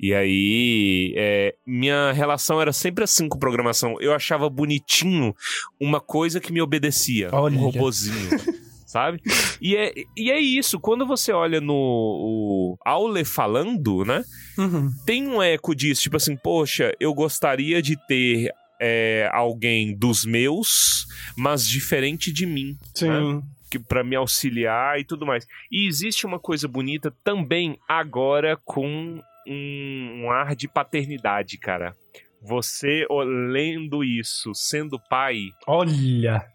[0.00, 3.96] E aí, é, minha relação era sempre assim com programação.
[4.00, 5.34] Eu achava bonitinho
[5.80, 7.28] uma coisa que me obedecia.
[7.32, 7.56] Olha.
[7.56, 8.30] Um robozinho.
[8.86, 9.20] sabe?
[9.60, 14.22] E é, e é isso, quando você olha no o Aule falando, né?
[14.56, 14.90] Uhum.
[15.04, 18.50] Tem um eco disso, tipo assim, poxa, eu gostaria de ter
[18.80, 21.06] é, alguém dos meus,
[21.36, 22.76] mas diferente de mim.
[22.94, 23.08] Sim.
[23.08, 23.42] Né?
[23.70, 25.46] que para me auxiliar e tudo mais.
[25.70, 31.94] E existe uma coisa bonita também agora com um, um ar de paternidade, cara.
[32.42, 33.06] Você
[33.50, 36.46] lendo isso, sendo pai, Olha.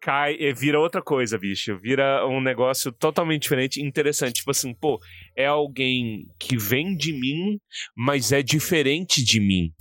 [0.00, 1.78] cai, eh, vira outra coisa, bicho.
[1.78, 4.34] Vira um negócio totalmente diferente, interessante.
[4.34, 5.00] Tipo assim, pô,
[5.36, 7.58] é alguém que vem de mim,
[7.96, 9.72] mas é diferente de mim,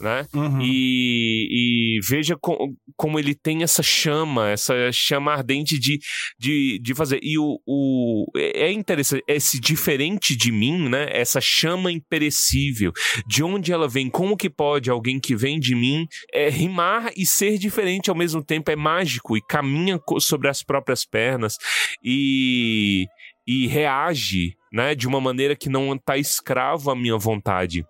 [0.00, 0.26] né?
[0.34, 0.60] Uhum.
[0.60, 5.98] E, e veja co- como ele tem essa chama, essa chama ardente de,
[6.38, 7.20] de, de fazer.
[7.22, 11.08] E o, o, é interessante, esse diferente de mim, né?
[11.10, 12.92] Essa chama imperecível,
[13.26, 17.26] de onde ela vem, como que pode alguém que vem de mim é, rimar e
[17.26, 18.70] ser diferente ao mesmo tempo?
[18.70, 21.56] É mágico e caminha sobre as próprias pernas
[22.02, 23.06] e,
[23.46, 24.94] e reage, né?
[24.94, 27.84] De uma maneira que não está escravo à minha vontade.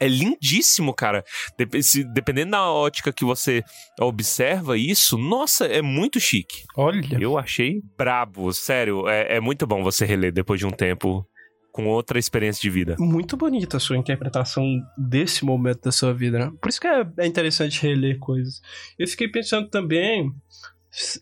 [0.00, 1.24] É lindíssimo, cara.
[1.58, 3.62] Dep- se- dependendo da ótica que você
[4.00, 6.64] observa isso, nossa, é muito chique.
[6.76, 7.18] Olha.
[7.20, 9.08] Eu achei brabo, sério.
[9.08, 11.26] É, é muito bom você reler depois de um tempo
[11.72, 12.96] com outra experiência de vida.
[12.98, 14.64] Muito bonita a sua interpretação
[14.96, 16.50] desse momento da sua vida, né?
[16.60, 18.62] Por isso que é, é interessante reler coisas.
[18.98, 20.30] Eu fiquei pensando também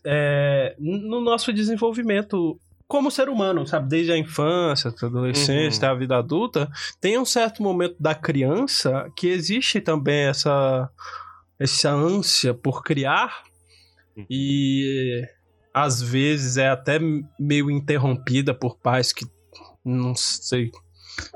[0.05, 2.57] é, no nosso desenvolvimento
[2.87, 3.89] como ser humano, sabe?
[3.89, 5.77] Desde a infância, a adolescência, Uhum.
[5.77, 6.69] até a vida adulta,
[7.01, 10.89] tem um certo momento da criança que existe também essa,
[11.59, 13.43] essa ânsia por criar
[14.15, 14.25] Uhum.
[14.29, 15.21] e
[15.73, 16.99] às vezes é até
[17.39, 19.25] meio interrompida por pais que
[19.83, 20.71] não sei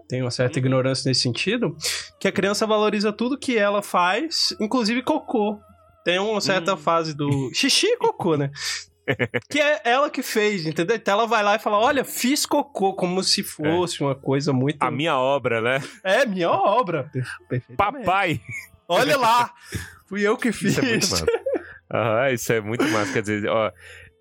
[0.09, 0.65] tem uma certa Uhum.
[0.65, 1.75] ignorância nesse sentido,
[2.19, 5.57] que a criança valoriza tudo que ela faz, inclusive cocô.
[6.03, 6.77] Tem uma certa Hum.
[6.77, 8.49] fase do xixi e cocô, né?
[9.49, 10.95] Que é ela que fez, entendeu?
[10.95, 14.81] Então ela vai lá e fala: Olha, fiz cocô, como se fosse uma coisa muito.
[14.81, 15.81] A minha obra, né?
[16.03, 17.09] É, minha obra.
[17.75, 18.41] Papai!
[18.87, 19.53] Olha lá!
[20.07, 20.71] Fui eu que fiz.
[20.71, 21.25] Isso é muito massa.
[21.91, 23.13] Aham, isso é muito massa.
[23.13, 23.71] Quer dizer, ó,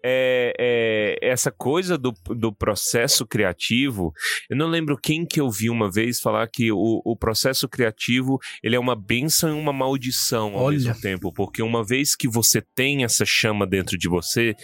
[0.05, 4.13] é, é, essa coisa do, do processo criativo,
[4.49, 8.39] eu não lembro quem que eu vi uma vez falar que o, o processo criativo
[8.63, 10.77] ele é uma benção e uma maldição ao Olha.
[10.77, 14.55] mesmo tempo, porque uma vez que você tem essa chama dentro de você,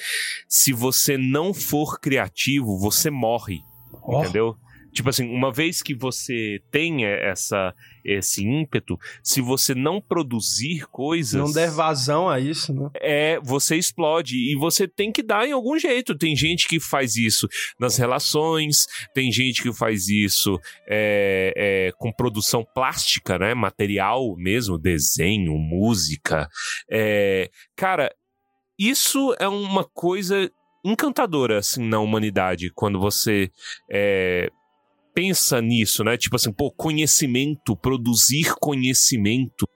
[0.48, 3.60] se você não for criativo, você morre.
[4.02, 4.56] Ó, Entendeu?
[4.94, 7.74] Tipo assim, uma vez que você tem essa,
[8.04, 11.34] esse ímpeto, se você não produzir coisas.
[11.34, 12.88] não der vazão a isso, né?
[13.00, 16.16] É, você explode e você tem que dar em algum jeito.
[16.16, 22.12] Tem gente que faz isso nas relações, tem gente que faz isso é, é, com
[22.12, 23.52] produção plástica, né?
[23.52, 26.48] Material mesmo, desenho, música.
[26.88, 28.14] É, cara,
[28.78, 30.48] isso é uma coisa
[30.84, 33.50] encantadora, assim, na humanidade, quando você
[33.90, 34.50] é,
[35.14, 36.16] pensa nisso, né?
[36.16, 39.66] Tipo assim, pô, conhecimento, produzir conhecimento,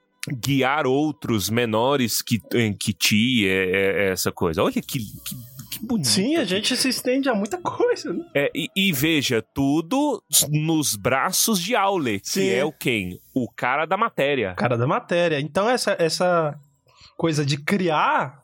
[0.45, 4.63] guiar outros menores que, eh, que ti, é, é- é essa coisa.
[4.63, 6.09] Olha que, que, que bonito.
[6.09, 8.25] Sim, a gente se estende a muita coisa, né?
[8.35, 13.19] É, e, e veja, tudo nos braços de Aule, que é o quem?
[13.35, 14.55] O cara da matéria.
[14.55, 15.41] Cara da matéria.
[15.41, 16.59] Então, essa, essa
[17.17, 18.43] coisa de criar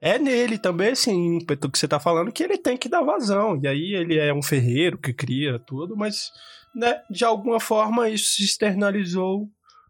[0.00, 3.58] é nele também esse ímpeto que você tá falando, que ele tem que dar vazão.
[3.62, 6.30] E aí ele é um ferreiro que cria tudo, mas,
[6.74, 9.48] né, de alguma forma isso se externalizou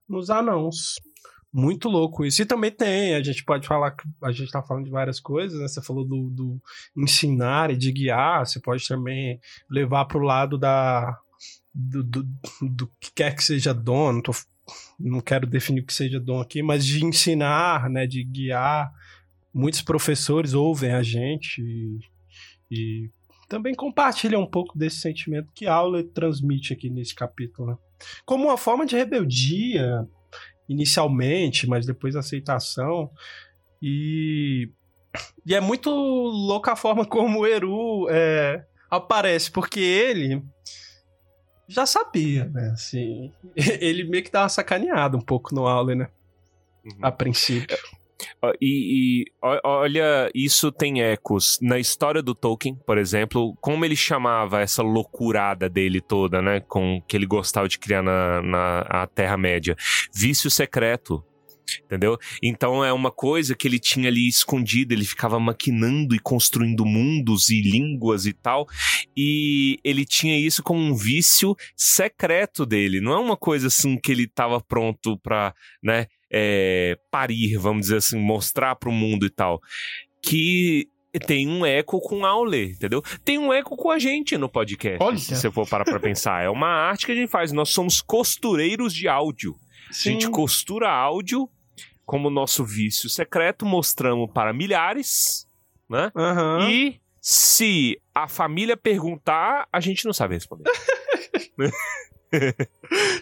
[0.09, 0.95] nos anãos.
[1.53, 2.43] Muito louco isso.
[2.43, 5.67] E também tem, a gente pode falar a gente tá falando de várias coisas, né?
[5.67, 6.63] Você falou do, do
[6.97, 9.41] ensinar e de guiar, você pode também
[9.71, 11.19] levar pro lado da.
[11.75, 12.29] Do, do,
[12.61, 14.33] do que quer que seja dom, não, tô,
[14.99, 18.07] não quero definir o que seja dom aqui, mas de ensinar, né?
[18.07, 18.93] De guiar.
[19.53, 21.99] Muitos professores ouvem a gente e,
[22.71, 23.11] e
[23.49, 27.79] também compartilham um pouco desse sentimento que a aula transmite aqui nesse capítulo, né?
[28.25, 30.07] Como uma forma de rebeldia,
[30.69, 33.11] inicialmente, mas depois aceitação.
[33.83, 34.71] E,
[35.47, 40.43] e é muito louca a forma como o Eru é, aparece, porque ele
[41.67, 42.71] já sabia, né?
[42.73, 46.09] Assim, ele meio que dá uma sacaneada um pouco no aula, né?
[46.85, 46.99] Uhum.
[47.03, 47.77] A princípio.
[48.61, 54.61] E, e olha, isso tem ecos na história do Tolkien, por exemplo, como ele chamava
[54.61, 56.61] essa loucurada dele toda, né?
[56.61, 59.77] Com que ele gostava de criar na, na Terra-média.
[60.13, 61.25] Vício secreto.
[61.85, 62.17] Entendeu?
[62.43, 67.51] Então é uma coisa que ele tinha ali escondido, ele ficava maquinando e construindo mundos
[67.51, 68.67] e línguas e tal.
[69.17, 73.01] E ele tinha isso como um vício secreto dele.
[73.01, 76.07] Não é uma coisa assim que ele estava pronto pra, né?
[76.31, 79.61] É, parir, vamos dizer assim, mostrar para o mundo e tal.
[80.23, 80.89] Que
[81.27, 83.03] tem um eco com Aule, entendeu?
[83.25, 85.03] Tem um eco com a gente no podcast.
[85.03, 85.19] Olha.
[85.19, 86.45] Se você for parar pra pensar.
[86.45, 87.53] É uma arte que a gente faz.
[87.53, 89.57] Nós somos costureiros de áudio.
[89.91, 91.49] A gente costura áudio
[92.05, 95.47] como nosso vício secreto, mostramos para milhares,
[95.89, 96.11] né?
[96.17, 96.71] Aham.
[96.71, 100.71] E se a família perguntar, a gente não sabe responder.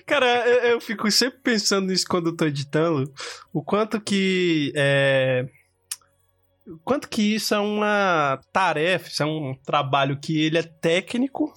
[0.06, 3.12] Cara, eu, eu fico sempre pensando nisso quando eu tô editando.
[3.52, 4.72] O quanto que.
[4.76, 5.48] É...
[6.66, 11.52] o Quanto que isso é uma tarefa, isso é um trabalho que ele é técnico.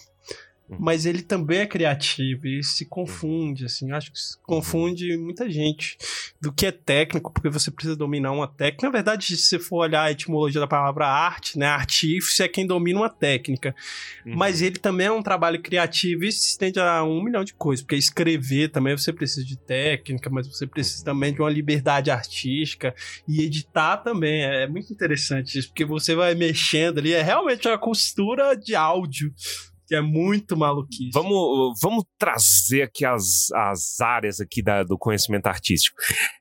[0.78, 3.92] Mas ele também é criativo e se confunde, assim.
[3.92, 5.98] Acho que isso confunde muita gente
[6.40, 8.86] do que é técnico, porque você precisa dominar uma técnica.
[8.86, 11.66] Na verdade, se você for olhar a etimologia da palavra arte, né?
[11.66, 13.76] Artífice é quem domina uma técnica.
[14.26, 14.36] Uhum.
[14.36, 17.84] Mas ele também é um trabalho criativo e se estende a um milhão de coisas.
[17.84, 22.94] Porque escrever também você precisa de técnica, mas você precisa também de uma liberdade artística.
[23.28, 24.44] E editar também.
[24.44, 27.14] É muito interessante isso, porque você vai mexendo ali.
[27.14, 29.34] É realmente uma costura de áudio.
[29.90, 31.10] Que é muito maluquice.
[31.14, 35.98] Vamos, vamos trazer aqui as, as áreas aqui da- do conhecimento artístico.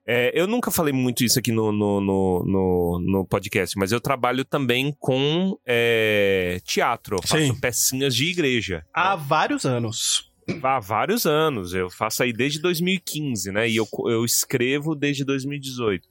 [0.07, 4.01] É, eu nunca falei muito isso aqui no, no, no, no- no podcast, mas eu
[4.03, 7.17] trabalho também com é, teatro.
[7.17, 7.59] Eu faço Sim.
[7.59, 8.85] pecinhas de igreja.
[8.93, 10.29] Há vários anos.
[10.63, 11.73] Há vários anos.
[11.75, 13.69] Eu faço aí desde 2015, né?
[13.69, 16.07] E eu, eu escrevo desde 2018.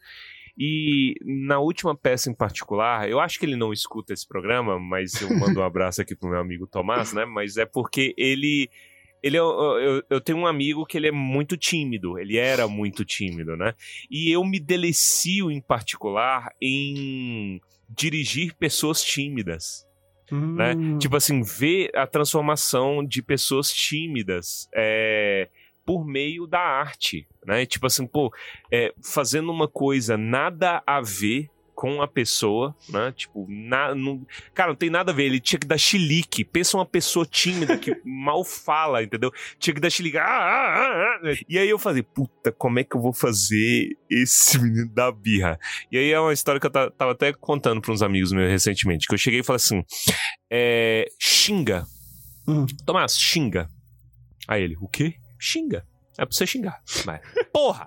[0.57, 5.21] E na última peça em particular, eu acho que ele não escuta esse programa, mas
[5.21, 7.25] eu mando um abraço aqui pro meu amigo Tomás, né?
[7.25, 8.69] Mas é porque ele.
[9.21, 13.03] Ele é, eu, eu tenho um amigo que ele é muito tímido, ele era muito
[13.03, 13.73] tímido, né?
[14.11, 19.87] E eu me delicio em particular em dirigir pessoas tímidas
[20.31, 20.75] né?
[20.75, 20.97] Hum.
[20.97, 25.49] Tipo assim, ver a transformação de pessoas tímidas é,
[25.87, 27.65] por meio da arte, né?
[27.65, 28.29] Tipo assim, pô,
[28.69, 33.13] é, fazendo uma coisa nada a ver com a pessoa, né?
[33.15, 35.23] Tipo, na, não, cara, não tem nada a ver.
[35.25, 36.43] Ele tinha que dar chilique.
[36.43, 39.31] Pensa uma pessoa tímida que mal fala, entendeu?
[39.57, 40.17] Tinha que dar chilique.
[40.17, 41.35] Ah, ah, ah, ah.
[41.47, 45.57] E aí eu falei, puta, como é que eu vou fazer esse menino da birra?
[45.89, 48.49] E aí é uma história que eu ta- tava até contando para uns amigos meus
[48.49, 49.83] recentemente, que eu cheguei e falei assim,
[50.51, 51.85] é, xinga.
[52.45, 52.65] Hum.
[52.85, 53.69] Tomás, xinga.
[54.47, 55.13] Aí ele, o quê?
[55.39, 55.85] Xinga.
[56.19, 56.79] É pra você xingar.
[57.05, 57.21] Mas,
[57.53, 57.85] porra!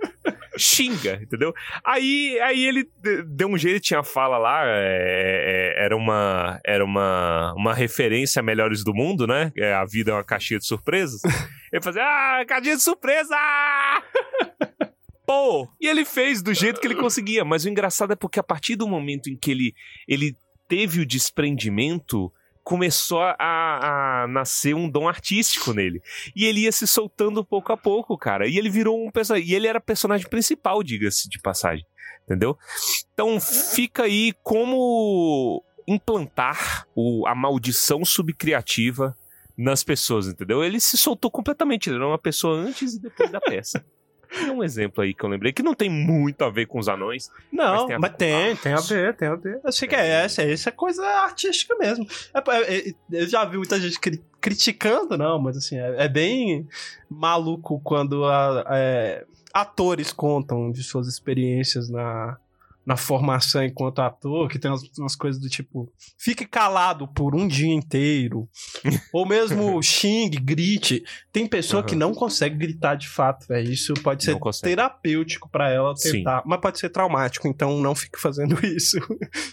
[0.56, 1.52] xinga, entendeu?
[1.84, 6.84] Aí, aí ele de- deu um jeito, tinha fala lá, é, é, era uma era
[6.84, 9.50] uma, uma referência a Melhores do Mundo, né?
[9.56, 11.20] É, a vida é uma caixinha de surpresas.
[11.72, 13.34] Ele fazia, ah, caixinha de surpresa!
[15.26, 15.68] Pô!
[15.80, 18.74] E ele fez do jeito que ele conseguia, mas o engraçado é porque a partir
[18.76, 19.74] do momento em que ele,
[20.08, 20.36] ele
[20.68, 22.32] teve o desprendimento,
[22.62, 26.02] começou a, a nascer um dom artístico nele.
[26.34, 28.46] E ele ia se soltando pouco a pouco, cara.
[28.46, 29.48] E ele virou um personagem.
[29.48, 31.84] E ele era personagem principal, diga-se de passagem.
[32.24, 32.56] Entendeu?
[33.12, 39.16] Então fica aí como implantar o, a maldição subcriativa
[39.56, 40.62] nas pessoas, entendeu?
[40.64, 41.88] Ele se soltou completamente.
[41.88, 43.84] Ele era uma pessoa antes e depois da peça.
[44.32, 46.88] E um exemplo aí que eu lembrei, que não tem muito a ver com os
[46.88, 47.30] anões.
[47.52, 49.60] Não, Mas mas tem a tem, tem, a ver, tem a ver.
[49.64, 52.06] Eu sei que é essa, essa é coisa artística mesmo.
[52.34, 56.08] É, é, é, eu já vi muita gente cri- criticando, não, mas assim, é, é
[56.08, 56.68] bem
[57.08, 62.38] maluco quando a- é, atores contam de suas experiências na,
[62.90, 65.88] na formação enquanto ator, que tem umas, umas coisas do tipo,
[66.18, 68.48] fique calado por um dia inteiro,
[69.14, 71.04] ou mesmo xingue, grite.
[71.32, 72.00] Tem pessoa que Aham.
[72.00, 73.70] não consegue gritar de fato, velho.
[73.70, 76.12] Isso pode ser terapêutico pra ela Sim.
[76.14, 78.98] tentar, mas pode ser traumático, então não fique fazendo isso.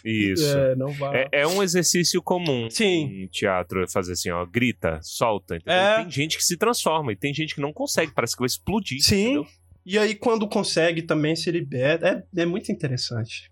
[0.04, 0.58] Isso.
[0.58, 1.28] É, não vai.
[1.32, 3.24] É, é um exercício comum Sim.
[3.24, 5.58] em teatro fazer assim, ó, grita, solta.
[5.58, 5.76] entendeu?
[5.76, 5.98] É.
[6.02, 9.00] Tem gente que se transforma e tem gente que não consegue, parece que vai explodir.
[9.00, 9.22] Sim.
[9.24, 9.48] entendeu?
[9.90, 12.26] E aí, quando consegue, também se libera.
[12.36, 13.50] É, é muito interessante.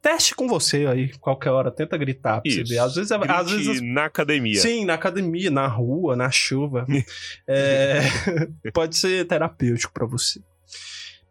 [0.00, 1.70] Teste com você aí, qualquer hora.
[1.70, 2.72] Tenta gritar pra você Isso.
[2.72, 2.78] ver.
[2.78, 4.58] Às vezes, é- às Grite vezes na academia.
[4.58, 6.86] Sim, na academia, na rua, na chuva.
[7.46, 8.00] É,
[8.72, 10.40] pode ser terapêutico pra você.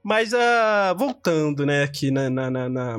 [0.03, 2.97] Mas ah, voltando, né, aqui na, na, na, na,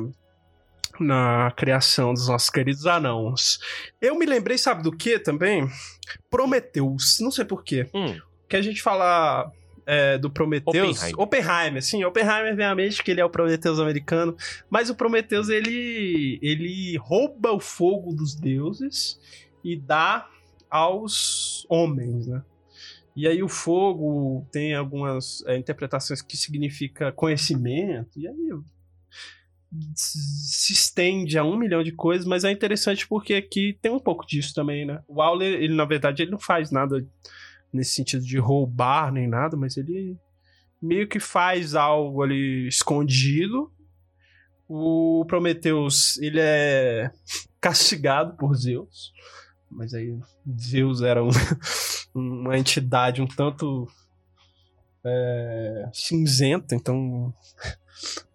[0.99, 3.59] na criação dos nossos queridos anãos.
[4.01, 5.65] Eu me lembrei, sabe do que também?
[6.29, 7.19] Prometheus.
[7.21, 7.87] Não sei porquê.
[7.93, 8.19] Hum,
[8.49, 9.49] Que a gente fala
[9.89, 10.99] é, do Prometheus.
[10.99, 11.19] Oppenheimer.
[11.19, 12.03] Oppenheimer, sim.
[12.03, 14.37] Oppenheimer vem à mente que ele é o Prometheus americano.
[14.69, 19.19] Mas o Prometheus, ele, ele rouba o fogo dos deuses
[19.63, 20.29] e dá
[20.69, 22.43] aos homens, né?
[23.15, 28.19] E aí o fogo tem algumas é, interpretações que significa conhecimento.
[28.19, 28.49] E aí
[29.95, 34.25] se estende a um milhão de coisas, mas é interessante porque aqui tem um pouco
[34.25, 35.01] disso também, né?
[35.07, 37.05] O Auler, ele na verdade, ele não faz nada
[37.71, 40.17] nesse sentido de roubar nem nada, mas ele
[40.81, 43.71] meio que faz algo ali escondido.
[44.67, 47.11] O Prometheus, ele é
[47.59, 49.11] castigado por Zeus.
[49.69, 50.17] Mas aí
[50.59, 51.29] Zeus era um,
[52.13, 53.87] uma entidade um tanto
[55.03, 57.33] é, cinzenta, então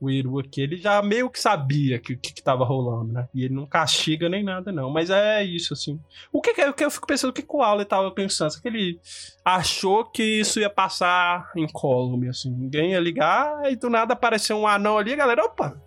[0.01, 3.29] o Eru aqui, ele já meio que sabia que o que, que tava rolando, né?
[3.35, 4.91] E ele não castiga nem nada, não.
[4.91, 5.99] Mas é isso, assim.
[6.33, 8.51] O que, que, o que eu fico pensando, o que, que o Aule tava pensando?
[8.51, 9.01] Será que ele
[9.45, 12.51] achou que isso ia passar em incólume, assim?
[12.51, 15.81] Ninguém ia ligar e do nada apareceu um anão ali, a galera, opa!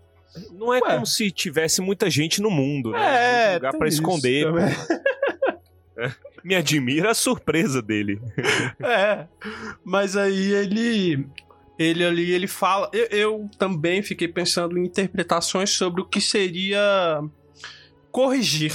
[0.51, 0.93] Não é Ué.
[0.93, 2.99] como se tivesse muita gente no mundo, né?
[2.99, 4.45] É, Muito lugar isso esconder.
[4.45, 4.67] também.
[6.43, 8.21] Me admira a surpresa dele.
[8.79, 9.25] É,
[9.83, 11.27] mas aí ele.
[11.77, 12.89] Ele ali, ele fala.
[12.93, 17.21] Eu, eu também fiquei pensando em interpretações sobre o que seria
[18.11, 18.73] corrigir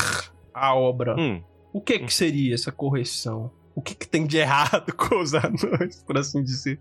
[0.54, 1.16] a obra.
[1.18, 1.42] Hum,
[1.72, 3.50] O que que seria essa correção?
[3.74, 6.78] O que, que tem de errado com os anões, por assim dizer?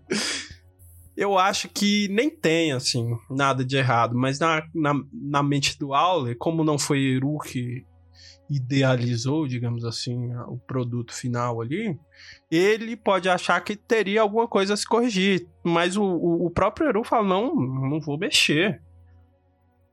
[1.16, 5.92] Eu acho que nem tem, assim, nada de errado, mas na, na, na mente do
[5.92, 7.84] Aule, como não foi Eru que
[8.52, 11.98] idealizou, digamos assim, o produto final ali,
[12.50, 17.04] ele pode achar que teria alguma coisa a se corrigir, mas o, o, próprio Eru
[17.04, 18.80] fala, não, não vou mexer.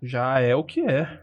[0.02, 1.22] Já é o que é.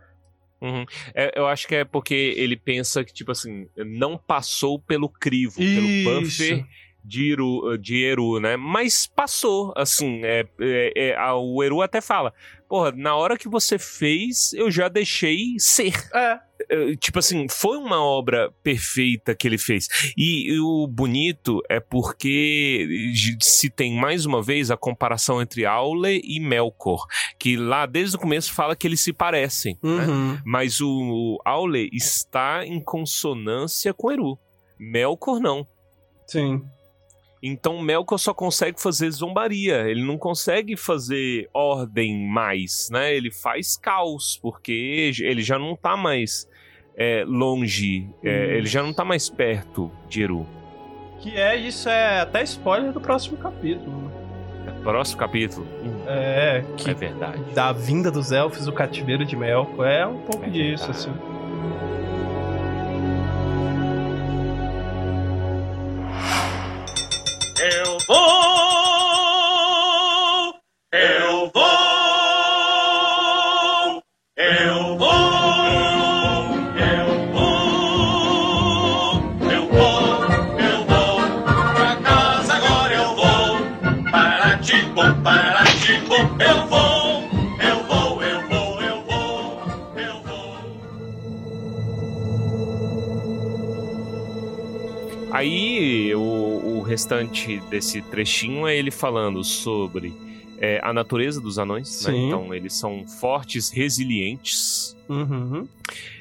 [0.60, 0.84] uhum.
[1.14, 5.56] É, eu acho que é porque ele pensa que, tipo assim, não passou pelo crivo,
[5.56, 6.66] pelo buffer
[7.06, 8.56] de Eru, de Eru, né?
[8.56, 12.34] Mas passou, assim, é, é- é- a- o Eru até fala,
[12.68, 15.94] porra, na hora que você fez, eu já deixei ser.
[16.14, 16.38] É.
[16.70, 19.88] É, Tipo assim, foi uma obra perfeita que ele fez.
[20.16, 26.20] E, e o bonito é porque se tem mais uma vez a comparação entre Aule
[26.24, 27.06] e Melkor,
[27.38, 30.06] que lá desde o começo fala que eles se parecem, né?
[30.06, 30.38] Uhum.
[30.44, 34.38] Mas o, o Aule está em consonância com Eru.
[34.78, 35.66] Melkor não.
[36.26, 36.62] Sim.
[37.42, 43.14] Então Melkor só consegue fazer zombaria, ele não consegue fazer ordem mais, né?
[43.14, 46.48] Ele faz caos, porque ele já não tá mais
[46.96, 48.50] é, longe, é, Hum.
[48.56, 50.46] ele já não tá mais perto de Eru.
[51.20, 54.10] Que é, isso é até spoiler do próximo capítulo.
[54.82, 55.66] Próximo capítulo.
[55.82, 57.42] Hum, É, que é verdade.
[57.54, 59.86] da vinda dos elfos, o cativeiro de Melkor.
[59.86, 61.10] É um pouco É disso, verdade.
[61.10, 61.36] assim.
[68.08, 68.65] Eu
[95.36, 100.14] Aí o, o restante desse trechinho é ele falando sobre
[100.58, 102.06] é, a natureza dos anões.
[102.06, 102.16] né?
[102.16, 104.96] Então eles são fortes, resilientes.
[105.06, 105.68] Uhum.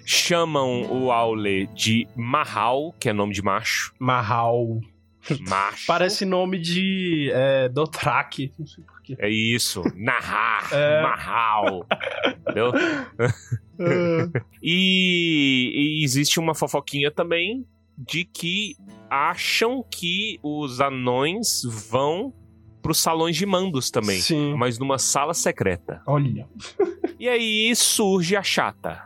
[0.06, 3.94] Chamam o Aule de Mahal, que é nome de macho.
[3.98, 4.82] Mahal.
[5.48, 5.88] Macho.
[5.88, 8.52] Parece nome de é, Dothraki.
[8.60, 9.16] Não sei porquê.
[9.18, 9.82] É isso.
[9.96, 10.56] Nahar.
[10.74, 11.02] É.
[11.02, 11.86] Mahal.
[12.42, 12.74] Entendeu?
[14.62, 17.66] E, e existe uma fofoquinha também
[17.98, 18.76] de que
[19.10, 22.34] acham que os anões vão
[22.82, 24.20] pros salões de mandos também.
[24.20, 24.54] Sim.
[24.56, 26.02] Mas numa sala secreta.
[26.06, 26.48] Olha.
[27.18, 29.02] E aí surge a chata.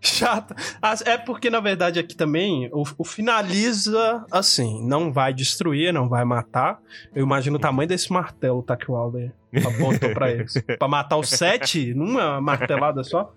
[0.00, 0.56] Chata.
[0.80, 6.08] Ah, É porque, na verdade, aqui também o, o finaliza assim: não vai destruir, não
[6.08, 6.80] vai matar.
[7.14, 8.74] Eu imagino o tamanho desse martelo, tá?
[8.76, 9.32] Que o Alder
[9.64, 10.54] apontou pra eles.
[10.78, 13.32] pra matar os sete numa martelada só.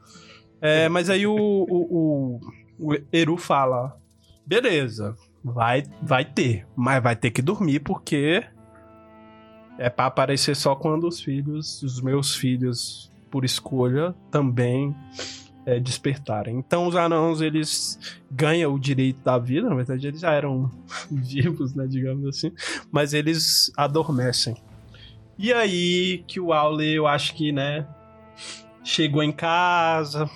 [0.62, 2.40] É, mas aí o, o,
[2.80, 3.96] o, o Eru fala:
[4.46, 8.44] beleza, vai, vai ter, mas vai ter que dormir porque
[9.78, 14.96] é pra aparecer só quando os filhos, os meus filhos, por escolha, também
[15.66, 16.58] é, despertarem.
[16.58, 18.00] Então os anãos eles
[18.32, 20.72] ganham o direito da vida, na verdade eles já eram
[21.12, 22.52] vivos, né, digamos assim,
[22.92, 24.56] mas eles adormecem.
[25.38, 27.86] E aí que o Aule, eu acho que, né,
[28.84, 30.30] chegou em casa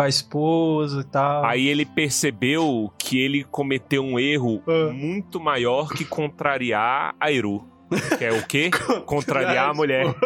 [0.00, 1.44] com a esposa e tal.
[1.44, 4.90] Aí ele percebeu que ele cometeu um erro Ah.
[4.92, 7.68] muito maior que contrariar a Eru.
[8.16, 8.70] Que é o quê?
[9.04, 10.06] Contrariar a mulher.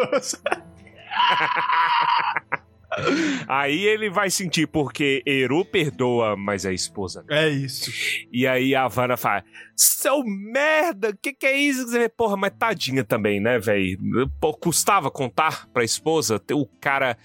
[3.47, 7.23] Aí ele vai sentir porque Eru perdoa, mas a esposa.
[7.27, 7.35] não.
[7.35, 7.91] É isso.
[8.31, 9.43] E aí a Havana fala:
[9.75, 11.85] Seu merda, que que é isso?
[12.15, 13.97] Porra, mas tadinha também, né, velho?
[14.59, 16.41] Custava contar pra esposa?
[16.53, 17.17] O cara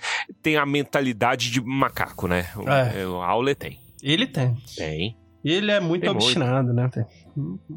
[0.42, 2.48] tem a mentalidade de macaco, né?
[2.56, 3.06] O, É.
[3.06, 3.78] o Aule tem.
[4.02, 4.56] Ele tem.
[4.76, 5.16] Tem.
[5.42, 6.22] E ele é muito Tem muito.
[6.22, 6.90] obstinado, né?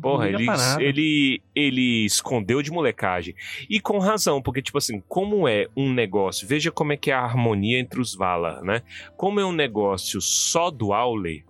[0.01, 0.45] Porra, ele,
[0.79, 3.33] ele, ele escondeu de molecagem.
[3.69, 7.13] E com razão, porque, tipo assim, como é um negócio, veja como é que é
[7.13, 8.81] a harmonia entre os Valar, né?
[9.15, 11.45] Como é um negócio só do Aule,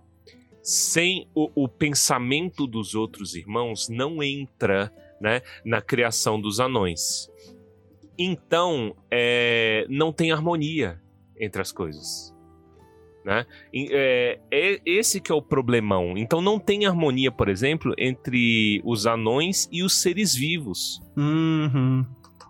[0.61, 7.29] sem o, o pensamento dos outros irmãos, não entra né, na criação dos anões.
[8.17, 11.01] Então, é, não tem harmonia
[11.39, 12.32] entre as coisas.
[13.23, 13.45] Né?
[13.73, 16.17] E, é, é esse que é o problemão.
[16.17, 21.01] Então não tem harmonia, por exemplo, entre os anões e os seres vivos.
[21.15, 22.05] Uhum.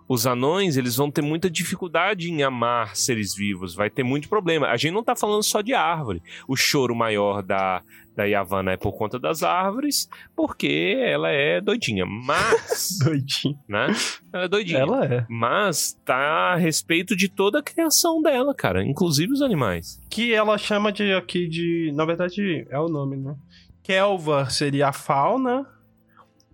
[0.06, 4.66] Os anões, eles vão ter muita dificuldade em amar seres vivos, vai ter muito problema.
[4.68, 6.22] A gente não tá falando só de árvore.
[6.46, 7.82] O choro maior da,
[8.14, 12.04] da Yavanna é por conta das árvores, porque ela é doidinha.
[12.04, 13.58] Mas, Doidinho.
[13.66, 13.86] né?
[14.30, 14.80] Ela é doidinha.
[14.80, 15.26] Ela é.
[15.28, 19.98] Mas tá a respeito de toda a criação dela, cara, inclusive os animais.
[20.10, 21.92] Que ela chama de aqui de.
[21.94, 23.34] Na verdade, é o nome, né?
[23.82, 25.66] Kelva seria a fauna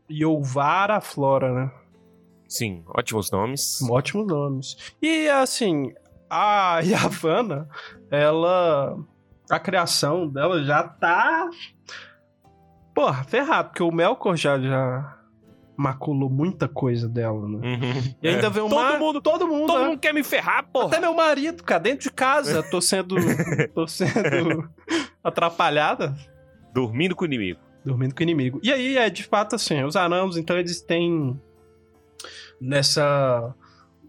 [0.09, 1.71] e Olvar a flora, né?
[2.51, 3.81] Sim, ótimos nomes.
[3.89, 4.77] Ótimos nomes.
[5.01, 5.93] E assim,
[6.29, 7.69] a Yavanna,
[8.11, 8.99] ela.
[9.49, 11.49] A criação dela já tá.
[12.95, 15.17] Porra, ferrado, porque o Melkor já, já
[15.77, 17.57] maculou muita coisa dela, né?
[17.69, 18.15] Uhum.
[18.23, 18.51] E ainda É.
[18.51, 19.89] vem o Todo mar- mundo- Todo mundo, Todo né?
[19.89, 20.89] mundo quer me ferrar, porra.
[20.89, 23.15] Até meu marido, cara, dentro de casa, tô sendo.
[23.75, 24.69] tô sendo
[25.23, 26.15] atrapalhada.
[26.75, 27.61] Dormindo com o inimigo.
[27.85, 28.61] Dormindo com o inimigo.
[28.63, 31.41] E aí, é de fato assim, os anãos, então, eles têm
[32.61, 33.55] nessa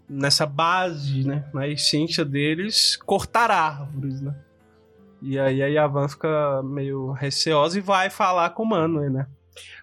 [0.09, 4.35] nessa base, né, na essência deles, cortar árvores, né?
[5.21, 9.25] E aí a Yavan fica meio receosa e vai falar com o Mano, né?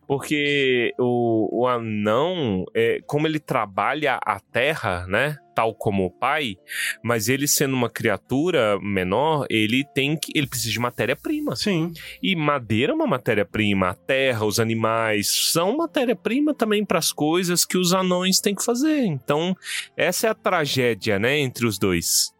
[0.06, 5.36] Porque o, o anão, é, como ele trabalha a terra, né?
[5.54, 6.56] Tal como o pai,
[7.02, 10.32] mas ele sendo uma criatura menor, ele tem que.
[10.34, 11.56] Ele precisa de matéria-prima.
[11.56, 11.92] Sim.
[12.22, 17.64] E madeira é uma matéria-prima, a terra, os animais são matéria-prima também para as coisas
[17.64, 19.04] que os anões têm que fazer.
[19.04, 19.54] Então,
[19.96, 22.32] essa é a tragédia, né, entre os dois.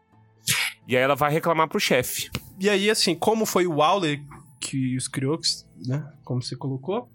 [0.87, 2.31] E aí ela vai reclamar pro chefe.
[2.59, 4.21] E aí, assim, como foi o Waller
[4.61, 5.39] que os criou,
[5.87, 6.05] né?
[6.25, 7.09] Como você colocou,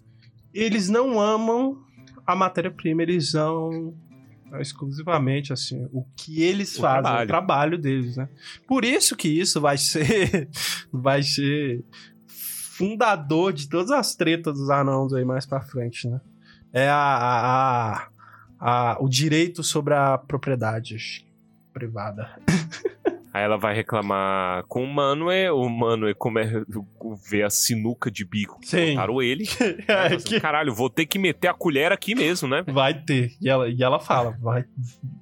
[0.53, 1.77] eles não amam
[2.25, 3.93] a matéria-prima, eles amam
[4.59, 7.23] exclusivamente, assim, o que eles O fazem, trabalho.
[7.23, 8.29] o trabalho deles, né?
[8.67, 10.47] Por isso que isso vai ser,
[10.93, 11.83] vai ser
[12.27, 16.21] fundador de todas as tretas dos anãos aí mais pra frente, né?
[16.71, 18.07] É a, a, a-
[18.59, 21.25] a- o direito sobre a propriedade
[21.73, 22.29] privada.
[23.33, 26.41] Aí ela vai reclamar com o Manuel, o Manuel come,
[27.29, 28.91] vê a sinuca de bico que Sim.
[28.91, 29.45] botaram ele.
[29.87, 32.63] É assim, que- Caralho, vou ter que meter a colher aqui mesmo, né?
[32.67, 33.31] Vai ter.
[33.41, 34.63] E ela, e ela fala, vai,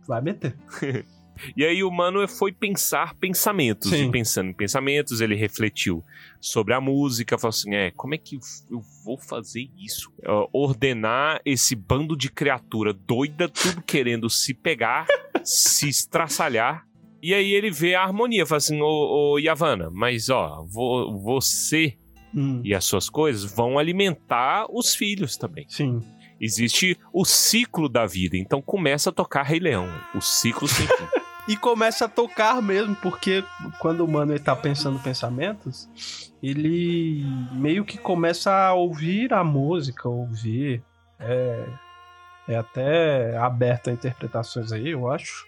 [0.08, 0.56] vai meter.
[1.58, 3.90] E aí o Manuel foi pensar pensamentos.
[3.90, 4.10] Sim.
[4.10, 6.04] E pensando em pensamentos, ele refletiu
[6.40, 8.38] sobre a música, falou assim: é, como é que
[8.70, 10.12] eu vou fazer isso?
[10.24, 15.08] Ó, ordenar esse bando de criatura doida, tudo querendo se pegar,
[15.44, 16.86] se estraçalhar.
[17.22, 21.96] E aí ele vê a harmonia, fala assim: ô, ô Yavanna, mas ó, vo- você
[22.34, 25.66] Hum, e as suas coisas vão alimentar os filhos também.
[25.68, 26.00] sim.
[26.44, 31.06] Existe o ciclo da vida, então começa a tocar Rei Leão, o ciclo sem fim.
[31.48, 33.44] E começa a tocar mesmo, porque
[33.80, 35.90] quando o mano ele tá pensando pensamentos,
[36.42, 40.84] ele meio que começa a ouvir a música, ouvir.
[41.20, 41.66] É,
[42.48, 45.46] é até aberto a interpretações aí, eu acho.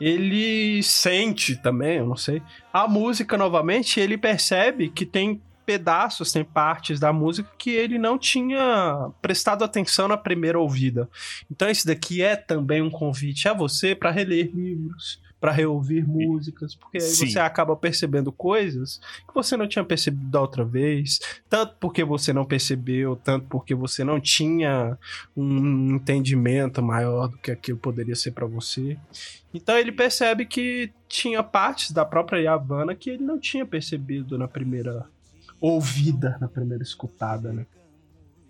[0.00, 2.42] Ele sente também, eu não sei,
[2.72, 8.16] a música novamente, ele percebe que tem pedaços, tem partes da música que ele não
[8.16, 11.10] tinha prestado atenção na primeira ouvida.
[11.50, 16.74] Então esse daqui é também um convite a você para reler livros, para reouvir músicas,
[16.74, 17.28] porque aí Sim.
[17.28, 22.32] você acaba percebendo coisas que você não tinha percebido da outra vez, tanto porque você
[22.32, 24.98] não percebeu, tanto porque você não tinha
[25.36, 28.96] um entendimento maior do que aquilo poderia ser para você.
[29.52, 34.48] Então ele percebe que tinha partes da própria Yavanna que ele não tinha percebido na
[34.48, 35.06] primeira
[35.60, 37.66] ouvida, na primeira escutada, né?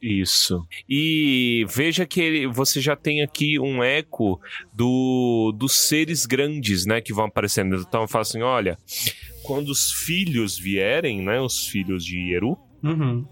[0.03, 0.66] Isso.
[0.88, 4.40] E veja que ele- você já tem aqui um eco
[4.72, 7.76] do, dos seres grandes, né, que vão aparecendo.
[7.76, 8.78] Então fala assim, olha,
[9.42, 13.26] quando os filhos vierem, né, os filhos de Eru, Uhum.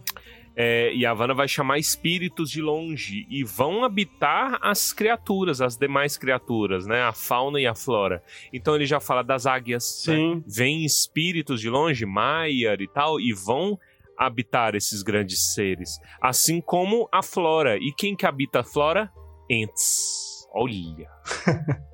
[0.57, 6.87] é, Yavanna vai chamar espíritos de longe e vão habitar as criaturas, as demais criaturas,
[6.87, 8.23] né, a fauna e a flora.
[8.53, 10.15] Então ele já fala das águias, né?
[10.17, 10.45] Sim.
[10.47, 13.79] vêm espíritos de longe, Maiar e tal, e vão
[14.19, 15.99] habitar esses grandes seres.
[16.21, 17.77] Assim como a flora.
[17.77, 19.11] E quem que habita a flora?
[19.51, 20.47] Ents.
[20.53, 21.09] Olha.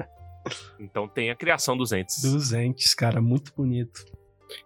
[0.78, 2.22] então tem a criação dos entes.
[2.22, 4.04] Dos entes, cara, muito bonito.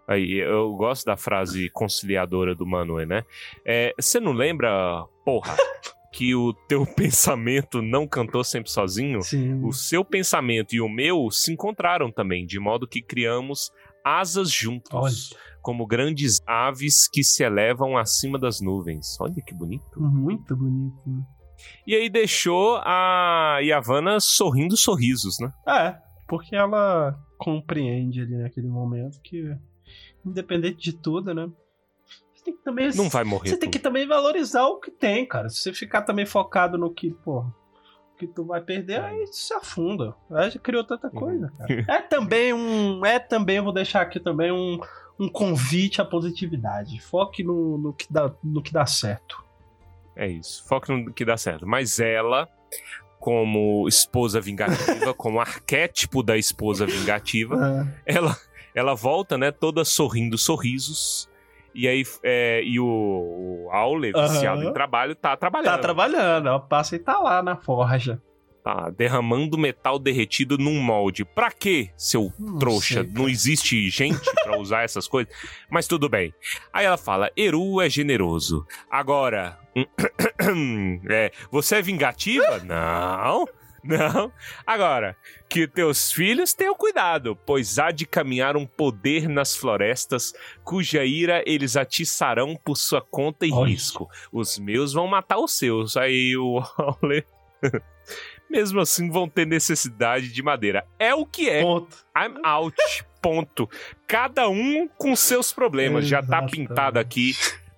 [0.08, 3.22] Aí, eu gosto da frase conciliadora do Manoel, né?
[3.66, 5.54] É, Você não lembra, porra,
[6.12, 9.20] que o teu pensamento não cantou sempre sozinho?
[9.22, 9.62] Sim.
[9.62, 13.70] O seu pensamento e o meu se encontraram também, de modo que criamos
[14.04, 15.40] asas juntos, Olha.
[15.64, 19.16] Como grandes aves que se elevam acima das nuvens.
[19.18, 19.98] Olha que bonito.
[19.98, 21.00] Muito bonito.
[21.06, 21.22] né?
[21.86, 25.50] E aí deixou a Yavanna sorrindo sorrisos, né?
[25.66, 25.96] É,
[26.28, 29.56] porque ela compreende ali naquele momento que,
[30.24, 31.48] independente de tudo, né?
[32.34, 32.90] Você tem que também.
[32.94, 33.48] Não vai morrer.
[33.48, 33.84] Você tem que tudo.
[33.84, 35.48] também valorizar o que tem, cara.
[35.48, 37.46] Se você ficar também focado no que, pô,
[38.18, 40.14] que tu vai perder, aí se afunda.
[40.30, 41.84] Aí já criou tanta coisa, cara.
[41.88, 43.02] É também um.
[43.06, 44.78] É também, vou deixar aqui também um,
[45.18, 47.00] um convite à positividade.
[47.00, 49.42] Foque no, no, que dá, no que dá certo.
[50.16, 50.64] É isso.
[50.66, 51.66] Foca no que dá certo.
[51.66, 52.48] Mas ela,
[53.18, 58.16] como esposa vingativa, como arquétipo da esposa vingativa, É.
[58.16, 58.36] ela,
[58.74, 61.28] ela volta, né, toda sorrindo sorrisos.
[61.74, 65.72] E aí, é, e o, o Aule, viciado em trabalho, tá trabalhando.
[65.72, 68.22] Tá trabalhando, ela passa e tá lá na forja.
[68.64, 71.22] Tá derramando metal derretido num molde.
[71.22, 73.04] Pra quê, seu Não trouxa?
[73.04, 75.30] sei, não existe gente pra usar essas coisas?
[75.70, 76.32] Mas tudo bem.
[76.72, 78.66] Aí ela fala: Eru é generoso.
[78.90, 79.58] Agora,
[81.10, 82.58] é, você é vingativa?
[82.64, 83.46] Não.
[83.86, 84.32] Não.
[84.66, 85.14] Agora,
[85.46, 90.32] que teus filhos tenham cuidado, pois há de caminhar um poder nas florestas,
[90.64, 93.68] cuja ira eles atiçarão por sua conta e Olha.
[93.68, 94.08] risco.
[94.32, 95.98] Os meus vão matar os seus.
[95.98, 97.26] Aí o Aule.
[98.50, 100.84] Mesmo assim, vão ter necessidade de madeira.
[100.98, 101.62] É o que é.
[101.62, 101.96] Ponto.
[102.16, 102.76] I'm out.
[103.20, 103.68] Ponto.
[104.06, 106.06] Cada um com seus problemas.
[106.06, 107.34] Já tá pintado aqui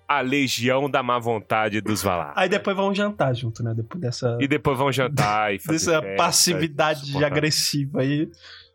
[0.07, 2.33] a legião da má vontade dos Valar.
[2.35, 3.73] Aí depois vão jantar junto, né?
[3.75, 8.29] Depois dessa, E depois vão jantar e fazer dessa festa, passividade agressiva aí.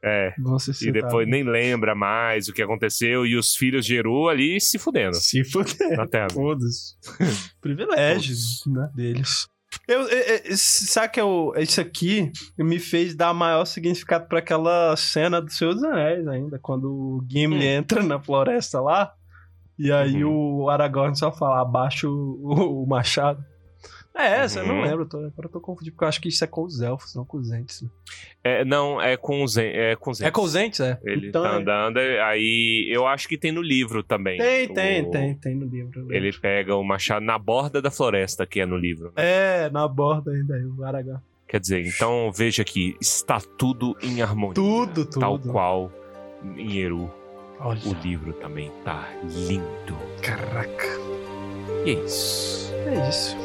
[0.05, 0.35] É.
[0.83, 4.77] E depois nem lembra mais o que aconteceu e os filhos de Eru ali se
[4.77, 5.97] fudendo Se fuder.
[5.97, 6.27] na terra.
[6.27, 6.99] Todos.
[7.63, 8.91] Privilégios, né?
[8.95, 9.47] Deles.
[9.89, 14.95] Eu, eu, eu- sabe que eu, isso aqui me fez dar maior significado pra aquela
[14.97, 17.71] cena do Senhor dos Anéis ainda, quando o Gimli Hum.
[17.79, 19.13] entra na floresta lá,
[19.79, 20.63] e aí Uhum.
[20.65, 23.43] o Aragorn só fala, abaixa o, o machado.
[24.15, 24.83] É essa, eu não Uhum.
[24.83, 27.15] lembro, tô, agora eu tô confundindo, porque eu acho que isso é com os elfos,
[27.15, 27.83] não com os entes.
[28.45, 30.99] É, não, é com os, en- é com os É com os entes, é?
[31.03, 34.37] Ele então, tá é- andando, aí eu acho que tem no livro também.
[34.39, 36.13] Tem, O- tem, tem, tem no livro.
[36.15, 39.13] Ele pega o machado na borda da floresta, que é no livro.
[39.17, 39.23] né?
[39.67, 41.21] É, na borda ainda, o Aragorn.
[41.49, 44.55] Quer dizer, então veja que está tudo em harmonia.
[44.55, 45.21] Tudo, tudo.
[45.21, 45.91] Tal qual
[46.57, 47.11] em Eru.
[47.61, 49.97] Olha, O livro também tá lindo.
[50.23, 50.87] caraca.
[51.87, 52.73] E é isso.
[52.87, 53.37] É isso.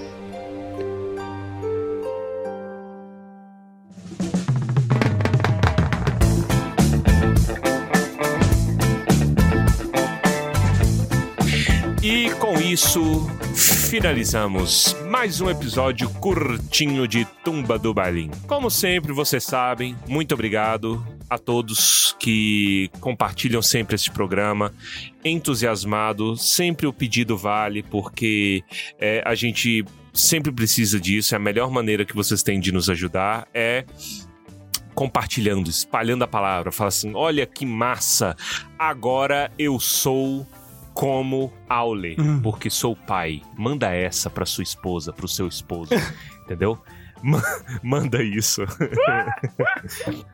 [12.78, 18.30] Isso, finalizamos mais um episódio curtinho de Tumba do Balim.
[18.46, 24.72] Como sempre, vocês sabem, muito obrigado a todos que compartilham sempre este programa.
[25.26, 28.64] Entusiasmado, sempre o pedido vale, porque
[29.00, 31.34] é, a gente sempre precisa disso.
[31.34, 33.86] É a melhor maneira que vocês têm de nos ajudar é
[34.94, 36.72] compartilhando, espalhando a palavra.
[36.72, 38.36] Fala assim: olha que massa,
[38.78, 40.46] agora eu sou
[40.98, 42.42] como Aule, Hum.
[42.42, 43.44] porque sou pai.
[43.56, 45.92] Manda essa pra sua esposa, pro seu esposo,
[46.44, 46.76] entendeu?
[47.22, 47.44] Ma-
[47.84, 48.64] Manda isso.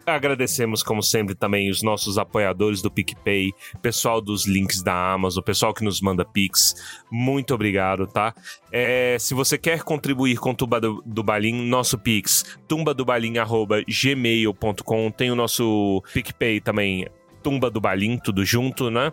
[0.05, 3.51] Agradecemos, como sempre, também os nossos apoiadores do PicPay,
[3.81, 6.75] pessoal dos links da Amazon, pessoal que nos manda Pix.
[7.11, 8.33] Muito obrigado, tá?
[8.71, 15.11] É, se você quer contribuir com o Tumba do, do Balim, nosso Pix, tumbadobalim.gmail.com.
[15.11, 17.07] Tem o nosso PicPay também,
[17.43, 19.11] Tumba do Balim, tudo junto, né?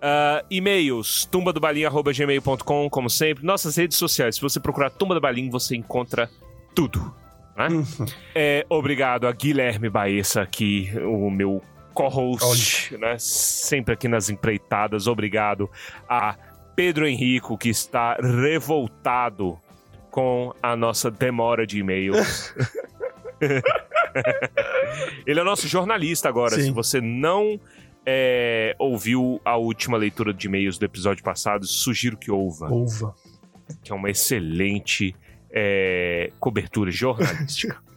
[0.00, 3.44] Ah, e-mails, tumbadobalim.gmail.com, como sempre.
[3.44, 6.28] Nossas redes sociais, se você procurar Tumba do Balim, você encontra
[6.74, 7.14] tudo.
[7.56, 7.68] Né?
[8.34, 13.16] É, obrigado a Guilherme Baessa aqui, o meu co-host, né?
[13.18, 15.06] Sempre aqui nas empreitadas.
[15.06, 15.68] Obrigado
[16.08, 16.36] a
[16.74, 19.60] Pedro Henrico, que está revoltado
[20.10, 22.54] com a nossa demora de e-mails.
[25.26, 26.56] Ele é nosso jornalista agora.
[26.56, 26.64] Sim.
[26.64, 27.60] Se você não
[28.04, 33.14] é, ouviu a última leitura de e-mails do episódio passado, sugiro que ouva, Uva.
[33.82, 35.14] que é uma excelente
[35.50, 37.80] é, cobertura jornalística.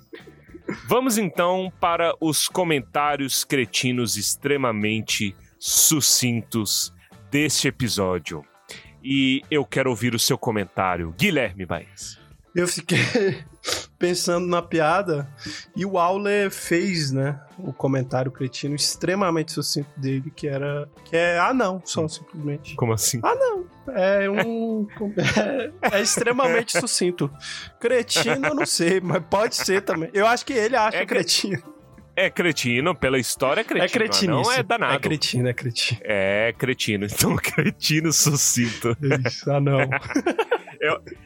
[0.87, 6.93] Vamos então para os comentários cretinos extremamente sucintos
[7.29, 8.45] deste episódio.
[9.03, 12.17] E eu quero ouvir o seu comentário, Guilherme Baez.
[12.55, 12.99] Eu fiquei
[14.03, 15.29] pensando na piada
[15.73, 21.39] e o Auler fez, né, o comentário cretino extremamente sucinto dele, que era que é
[21.39, 22.75] ah não, só simplesmente.
[22.75, 23.21] Como assim?
[23.23, 24.85] Ah não, é um
[25.15, 27.31] é, é extremamente sucinto.
[27.79, 30.09] Cretino eu não sei, mas pode ser também.
[30.13, 31.63] Eu acho que ele acha É cre- cretino.
[32.13, 33.85] É cretino, pela história é cretino.
[33.85, 34.41] É cretino.
[34.41, 34.95] Não é danado.
[34.95, 35.99] É cretino, é cretino.
[36.03, 37.05] É cretino.
[37.05, 38.97] Então, cretino sucinto.
[39.25, 39.79] Isso, ah não.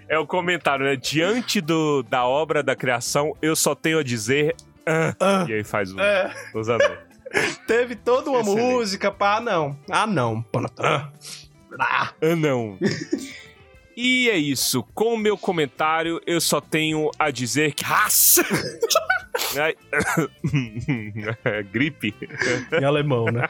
[0.08, 0.96] É o comentário, né?
[0.96, 4.56] Diante do, da obra da criação, eu só tenho a dizer.
[4.86, 7.00] "Ah", Ah, E aí faz o, é, os anões.
[7.68, 8.62] teve toda uma Excelente.
[8.62, 9.78] música pra ah não.
[9.90, 10.46] Ah não.
[10.80, 11.10] Ah.
[11.80, 12.10] Ah.
[12.22, 12.78] Ah, não.
[14.00, 14.84] E é isso.
[14.94, 17.84] Com o meu comentário, eu só tenho a dizer que.
[17.84, 18.46] Raça!
[21.72, 22.14] Gripe.
[22.80, 23.48] Em alemão, né?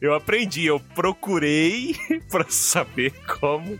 [0.00, 1.96] Eu aprendi, eu procurei
[2.30, 3.76] pra saber como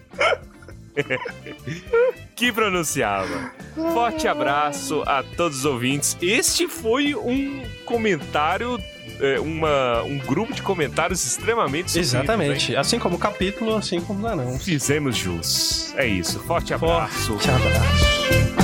[2.35, 3.53] que pronunciava.
[3.75, 6.17] Forte abraço a todos os ouvintes.
[6.21, 8.79] Este foi um comentário,
[9.21, 12.01] é, uma, um grupo de comentários extremamente hein?
[12.01, 12.77] Exatamente.
[12.77, 14.65] Assim como o capítulo, assim como anãos.
[14.65, 15.95] Fizemos jus.
[15.97, 16.41] É isso.
[16.41, 17.39] Forte abraço.
[17.39, 18.64] Forte abraço.